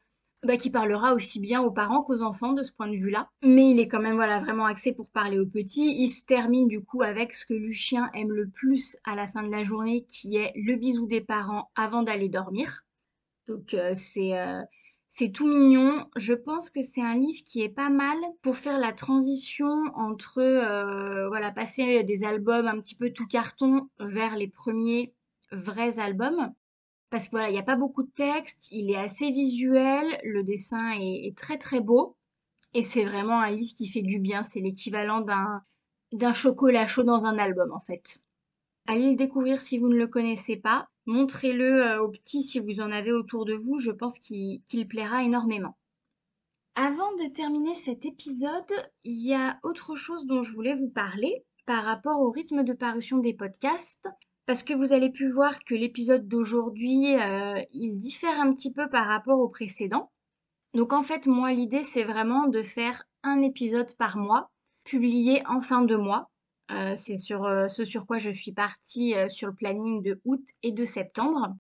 bah, 0.47 0.57
qui 0.57 0.71
parlera 0.71 1.15
aussi 1.15 1.41
bien 1.41 1.61
aux 1.61 1.71
parents 1.71 2.03
qu'aux 2.03 2.23
enfants 2.23 2.53
de 2.53 2.62
ce 2.62 2.73
point 2.73 2.88
de 2.88 2.97
vue-là. 2.97 3.29
Mais 3.43 3.71
il 3.71 3.81
est 3.81 3.88
quand 3.88 4.00
même 4.00 4.15
voilà 4.15 4.38
vraiment 4.38 4.65
axé 4.65 4.93
pour 4.93 5.11
parler 5.11 5.38
aux 5.38 5.47
petits. 5.47 5.95
Il 5.99 6.09
se 6.09 6.25
termine 6.25 6.69
du 6.69 6.83
coup 6.83 7.03
avec 7.03 7.33
ce 7.33 7.45
que 7.45 7.55
Lucien 7.55 8.11
aime 8.15 8.33
le 8.33 8.49
plus 8.49 8.97
à 9.05 9.15
la 9.15 9.26
fin 9.26 9.43
de 9.43 9.50
la 9.50 9.65
journée, 9.65 10.05
qui 10.05 10.37
est 10.37 10.53
le 10.57 10.76
bisou 10.76 11.07
des 11.07 11.21
parents 11.21 11.71
avant 11.75 12.03
d'aller 12.03 12.29
dormir. 12.29 12.85
Donc 13.49 13.75
euh, 13.75 13.93
c'est 13.95 14.38
euh, 14.38 14.62
c'est 15.09 15.31
tout 15.31 15.47
mignon. 15.47 16.09
Je 16.17 16.35
pense 16.35 16.71
que 16.71 16.83
c'est 16.83 17.03
un 17.03 17.15
livre 17.15 17.43
qui 17.45 17.62
est 17.62 17.69
pas 17.69 17.91
mal 17.91 18.17
pour 18.43 18.57
faire 18.57 18.79
la 18.79 18.93
transition 18.93 19.85
entre 19.95 20.38
euh, 20.38 21.29
voilà 21.29 21.53
passer 21.53 22.03
des 22.05 22.25
albums 22.25 22.67
un 22.67 22.79
petit 22.81 22.97
peu 22.97 23.11
tout 23.11 23.26
carton 23.26 23.88
vers 23.99 24.37
les 24.37 24.49
premiers 24.49 25.15
vrais 25.53 25.99
albums. 25.99 26.53
Parce 27.11 27.27
que 27.27 27.33
voilà, 27.33 27.49
il 27.49 27.53
n'y 27.53 27.59
a 27.59 27.65
pas 27.65 27.77
beaucoup 27.77 28.03
de 28.03 28.11
texte, 28.11 28.69
il 28.73 28.91
est 28.91 28.97
assez 28.97 29.31
visuel, 29.31 30.21
le 30.25 30.43
dessin 30.43 30.93
est, 30.99 31.37
très 31.37 31.59
très 31.59 31.81
beau. 31.81 32.17
Et 32.75 32.83
c'est 32.83 33.05
vraiment 33.05 33.41
un 33.41 33.51
livre 33.51 33.73
qui 33.75 33.87
fait 33.87 34.03
du 34.03 34.19
bien. 34.19 34.43
C'est 34.43 34.61
l'équivalent 34.61 35.21
d'un 35.21 35.63
d'un 36.13 36.33
chocolat 36.33 36.87
chaud 36.87 37.03
dans 37.03 37.27
un 37.27 37.39
album 37.39 37.73
en 37.73 37.81
fait. 37.81 38.21
Allez 38.87 39.11
le 39.11 39.17
découvrir 39.17 39.61
si 39.61 39.79
vous 39.79 39.89
ne 39.89 39.97
le 39.97 40.07
connaissez 40.07 40.57
pas. 40.57 40.89
Montrez-le 41.07 41.83
euh, 41.83 42.03
aux 42.03 42.09
petits 42.09 42.43
si 42.43 42.61
vous 42.61 42.81
en 42.81 42.93
avez 42.93 43.13
autour 43.13 43.45
de 43.45 43.55
vous. 43.55 43.79
Je 43.79 43.91
pense 43.91 44.19
qu'il 44.19 44.89
plaira 44.89 45.25
énormément. 45.25 45.77
Avant 46.77 47.13
de 47.17 47.33
terminer 47.33 47.75
cet 47.75 48.05
épisode, 48.05 48.91
il 49.03 49.25
y 49.25 49.35
a 49.35 49.59
autre 49.63 49.95
chose 49.95 50.27
dont 50.27 50.43
je 50.43 50.53
voulais 50.53 50.77
vous 50.77 50.91
parler 50.91 51.45
par 51.65 51.85
rapport 51.85 52.21
au 52.21 52.31
rythme 52.31 52.65
de 52.65 52.75
parution 52.75 53.19
des 53.19 53.35
podcasts. 53.35 54.09
Parce 54.47 54.62
que 54.62 54.75
vous 54.75 54.93
allez 54.93 55.11
pu 55.11 55.29
voir 55.29 55.65
que 55.65 55.75
l'épisode 55.75 56.29
d'aujourd'hui, 56.29 57.17
euh, 57.17 57.61
il 57.73 57.99
diffère 57.99 58.41
un 58.41 58.53
petit 58.55 58.73
peu 58.73 58.88
par 58.88 59.07
rapport 59.07 59.41
au 59.41 59.49
précédent. 59.49 60.12
Donc 60.73 60.93
en 60.93 61.03
fait, 61.03 61.26
moi, 61.26 61.53
l'idée, 61.53 61.83
c'est 61.83 62.05
vraiment 62.05 62.47
de 62.47 62.62
faire 62.62 63.05
un 63.25 63.43
épisode 63.43 63.93
par 63.97 64.17
mois, 64.17 64.50
publié 64.85 65.43
en 65.49 65.61
fin 65.61 65.83
de 65.83 65.97
mois. 65.97 66.31
Euh, 66.71 66.95
c'est 66.97 67.17
sur 67.17 67.45
euh, 67.45 67.67
ce 67.67 67.85
sur 67.85 68.07
quoi 68.07 68.19
je 68.19 68.31
suis 68.31 68.53
partie 68.53 69.15
sur 69.29 69.49
le 69.49 69.55
planning 69.55 70.00
de 70.03 70.21
août 70.25 70.45
et 70.62 70.73
de 70.73 70.85
septembre. 70.85 71.57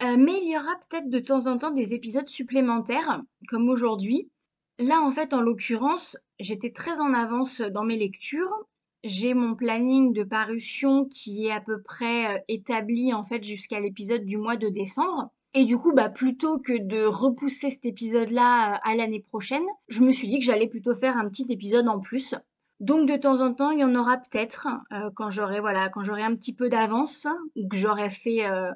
mais 0.00 0.38
il 0.42 0.50
y 0.50 0.56
aura 0.56 0.74
peut-être 0.88 1.10
de 1.10 1.20
temps 1.20 1.46
en 1.46 1.58
temps 1.58 1.70
des 1.70 1.94
épisodes 1.94 2.28
supplémentaires, 2.28 3.22
comme 3.48 3.68
aujourd'hui. 3.68 4.30
Là, 4.78 5.00
en 5.02 5.10
fait, 5.10 5.34
en 5.34 5.42
l'occurrence, 5.42 6.18
j'étais 6.40 6.72
très 6.72 7.00
en 7.00 7.12
avance 7.14 7.60
dans 7.60 7.84
mes 7.84 7.96
lectures. 7.96 8.66
J'ai 9.04 9.34
mon 9.34 9.54
planning 9.54 10.12
de 10.12 10.22
parution 10.22 11.06
qui 11.06 11.46
est 11.46 11.52
à 11.52 11.60
peu 11.60 11.82
près 11.82 12.44
établi 12.48 13.12
en 13.12 13.24
fait 13.24 13.42
jusqu'à 13.42 13.80
l'épisode 13.80 14.24
du 14.24 14.36
mois 14.36 14.56
de 14.56 14.68
décembre. 14.68 15.30
Et 15.54 15.64
du 15.64 15.76
coup, 15.76 15.92
bah, 15.92 16.08
plutôt 16.08 16.58
que 16.58 16.78
de 16.78 17.04
repousser 17.04 17.68
cet 17.68 17.84
épisode-là 17.84 18.80
à 18.82 18.94
l'année 18.94 19.20
prochaine, 19.20 19.64
je 19.88 20.02
me 20.02 20.12
suis 20.12 20.28
dit 20.28 20.38
que 20.38 20.44
j'allais 20.44 20.68
plutôt 20.68 20.94
faire 20.94 21.18
un 21.18 21.28
petit 21.28 21.46
épisode 21.50 21.88
en 21.88 22.00
plus 22.00 22.34
donc 22.82 23.08
de 23.08 23.14
temps 23.14 23.42
en 23.42 23.54
temps, 23.54 23.70
il 23.70 23.78
y 23.78 23.84
en 23.84 23.94
aura 23.94 24.16
peut-être 24.16 24.66
euh, 24.90 25.08
quand 25.14 25.30
j'aurai 25.30 25.60
voilà, 25.60 25.88
quand 25.88 26.02
j'aurai 26.02 26.22
un 26.22 26.34
petit 26.34 26.52
peu 26.52 26.68
d'avance 26.68 27.28
ou 27.54 27.68
que 27.68 27.76
j'aurai 27.76 28.10
fait 28.10 28.44
euh, 28.44 28.72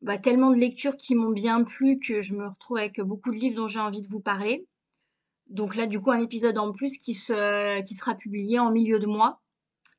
bah, 0.00 0.16
tellement 0.16 0.50
de 0.50 0.56
lectures 0.56 0.96
qui 0.96 1.14
m'ont 1.14 1.30
bien 1.30 1.62
plu 1.62 1.98
que 1.98 2.22
je 2.22 2.34
me 2.34 2.48
retrouve 2.48 2.78
avec 2.78 3.02
beaucoup 3.02 3.30
de 3.30 3.36
livres 3.36 3.56
dont 3.56 3.68
j'ai 3.68 3.80
envie 3.80 4.00
de 4.00 4.08
vous 4.08 4.20
parler. 4.20 4.66
Donc 5.48 5.76
là, 5.76 5.86
du 5.86 6.00
coup, 6.00 6.10
un 6.10 6.20
épisode 6.20 6.56
en 6.56 6.72
plus 6.72 6.96
qui, 6.96 7.12
se, 7.12 7.82
qui 7.82 7.92
sera 7.92 8.14
publié 8.14 8.58
en 8.58 8.70
milieu 8.70 8.98
de 8.98 9.06
mois. 9.06 9.42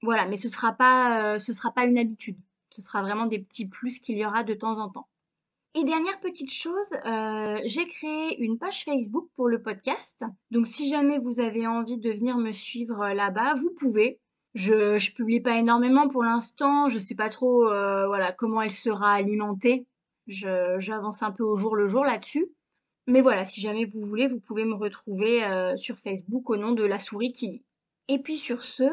Voilà, 0.06 0.28
mais 0.28 0.38
ce 0.38 0.50
sera 0.50 0.76
euh, 1.34 1.40
sera 1.40 1.72
pas 1.72 1.86
une 1.86 1.98
habitude. 1.98 2.38
Ce 2.70 2.82
sera 2.82 3.02
vraiment 3.02 3.26
des 3.26 3.40
petits 3.40 3.68
plus 3.68 3.98
qu'il 4.00 4.20
y 4.20 4.26
aura 4.26 4.44
de 4.44 4.54
temps 4.54 4.78
en 4.78 4.90
temps. 4.90 5.10
Et 5.74 5.84
dernière 5.84 6.20
petite 6.20 6.54
chose, 6.54 6.94
euh, 7.06 7.60
j'ai 7.66 7.88
créé 7.88 8.40
une 8.40 8.60
page 8.60 8.84
Facebook 8.84 9.28
pour 9.36 9.48
le 9.48 9.64
podcast. 9.64 10.24
Donc 10.52 10.68
si 10.68 10.88
jamais 10.88 11.18
vous 11.18 11.40
avez 11.40 11.66
envie 11.66 11.98
de 11.98 12.12
venir 12.12 12.38
me 12.38 12.52
suivre 12.52 13.02
euh, 13.02 13.14
là-bas, 13.16 13.56
vous 13.56 13.72
pouvez. 13.72 14.20
Je 14.54 15.00
je 15.00 15.12
publie 15.12 15.42
pas 15.42 15.58
énormément 15.58 16.08
pour 16.08 16.24
l'instant, 16.24 16.88
je 16.88 17.00
sais 17.00 17.16
pas 17.16 17.28
trop 17.28 17.66
voilà 17.66 18.32
comment 18.32 18.62
elle 18.62 18.72
sera 18.72 19.12
alimentée. 19.12 19.86
j'avance 20.28 21.24
un 21.24 21.32
peu 21.32 21.44
au 21.44 21.58
jour 21.58 21.76
le 21.76 21.88
jour 21.88 22.06
là-dessus. 22.06 22.48
Mais 23.08 23.20
voilà, 23.20 23.46
si 23.46 23.60
jamais 23.60 23.84
vous 23.84 24.06
voulez, 24.06 24.28
vous 24.28 24.40
pouvez 24.40 24.64
me 24.64 24.76
retrouver 24.76 25.44
sur 25.76 25.98
Facebook 25.98 26.50
au 26.50 26.56
nom 26.56 26.72
de 26.72 26.86
la 26.86 27.00
souris 27.00 27.34
qui 27.34 27.48
lit. 27.48 27.66
Et 28.08 28.20
puis 28.20 28.38
sur 28.38 28.64
ce, 28.64 28.86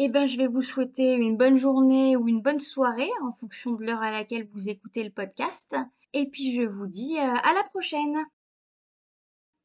eh 0.00 0.08
ben, 0.08 0.26
je 0.26 0.36
vais 0.36 0.46
vous 0.46 0.62
souhaiter 0.62 1.12
une 1.14 1.36
bonne 1.36 1.56
journée 1.56 2.16
ou 2.16 2.28
une 2.28 2.40
bonne 2.40 2.60
soirée 2.60 3.10
en 3.22 3.32
fonction 3.32 3.72
de 3.72 3.84
l'heure 3.84 4.00
à 4.00 4.12
laquelle 4.12 4.48
vous 4.52 4.68
écoutez 4.68 5.02
le 5.02 5.10
podcast. 5.10 5.76
Et 6.12 6.30
puis 6.30 6.54
je 6.54 6.62
vous 6.62 6.86
dis 6.86 7.16
euh, 7.18 7.34
à 7.42 7.52
la 7.52 7.64
prochaine 7.64 8.16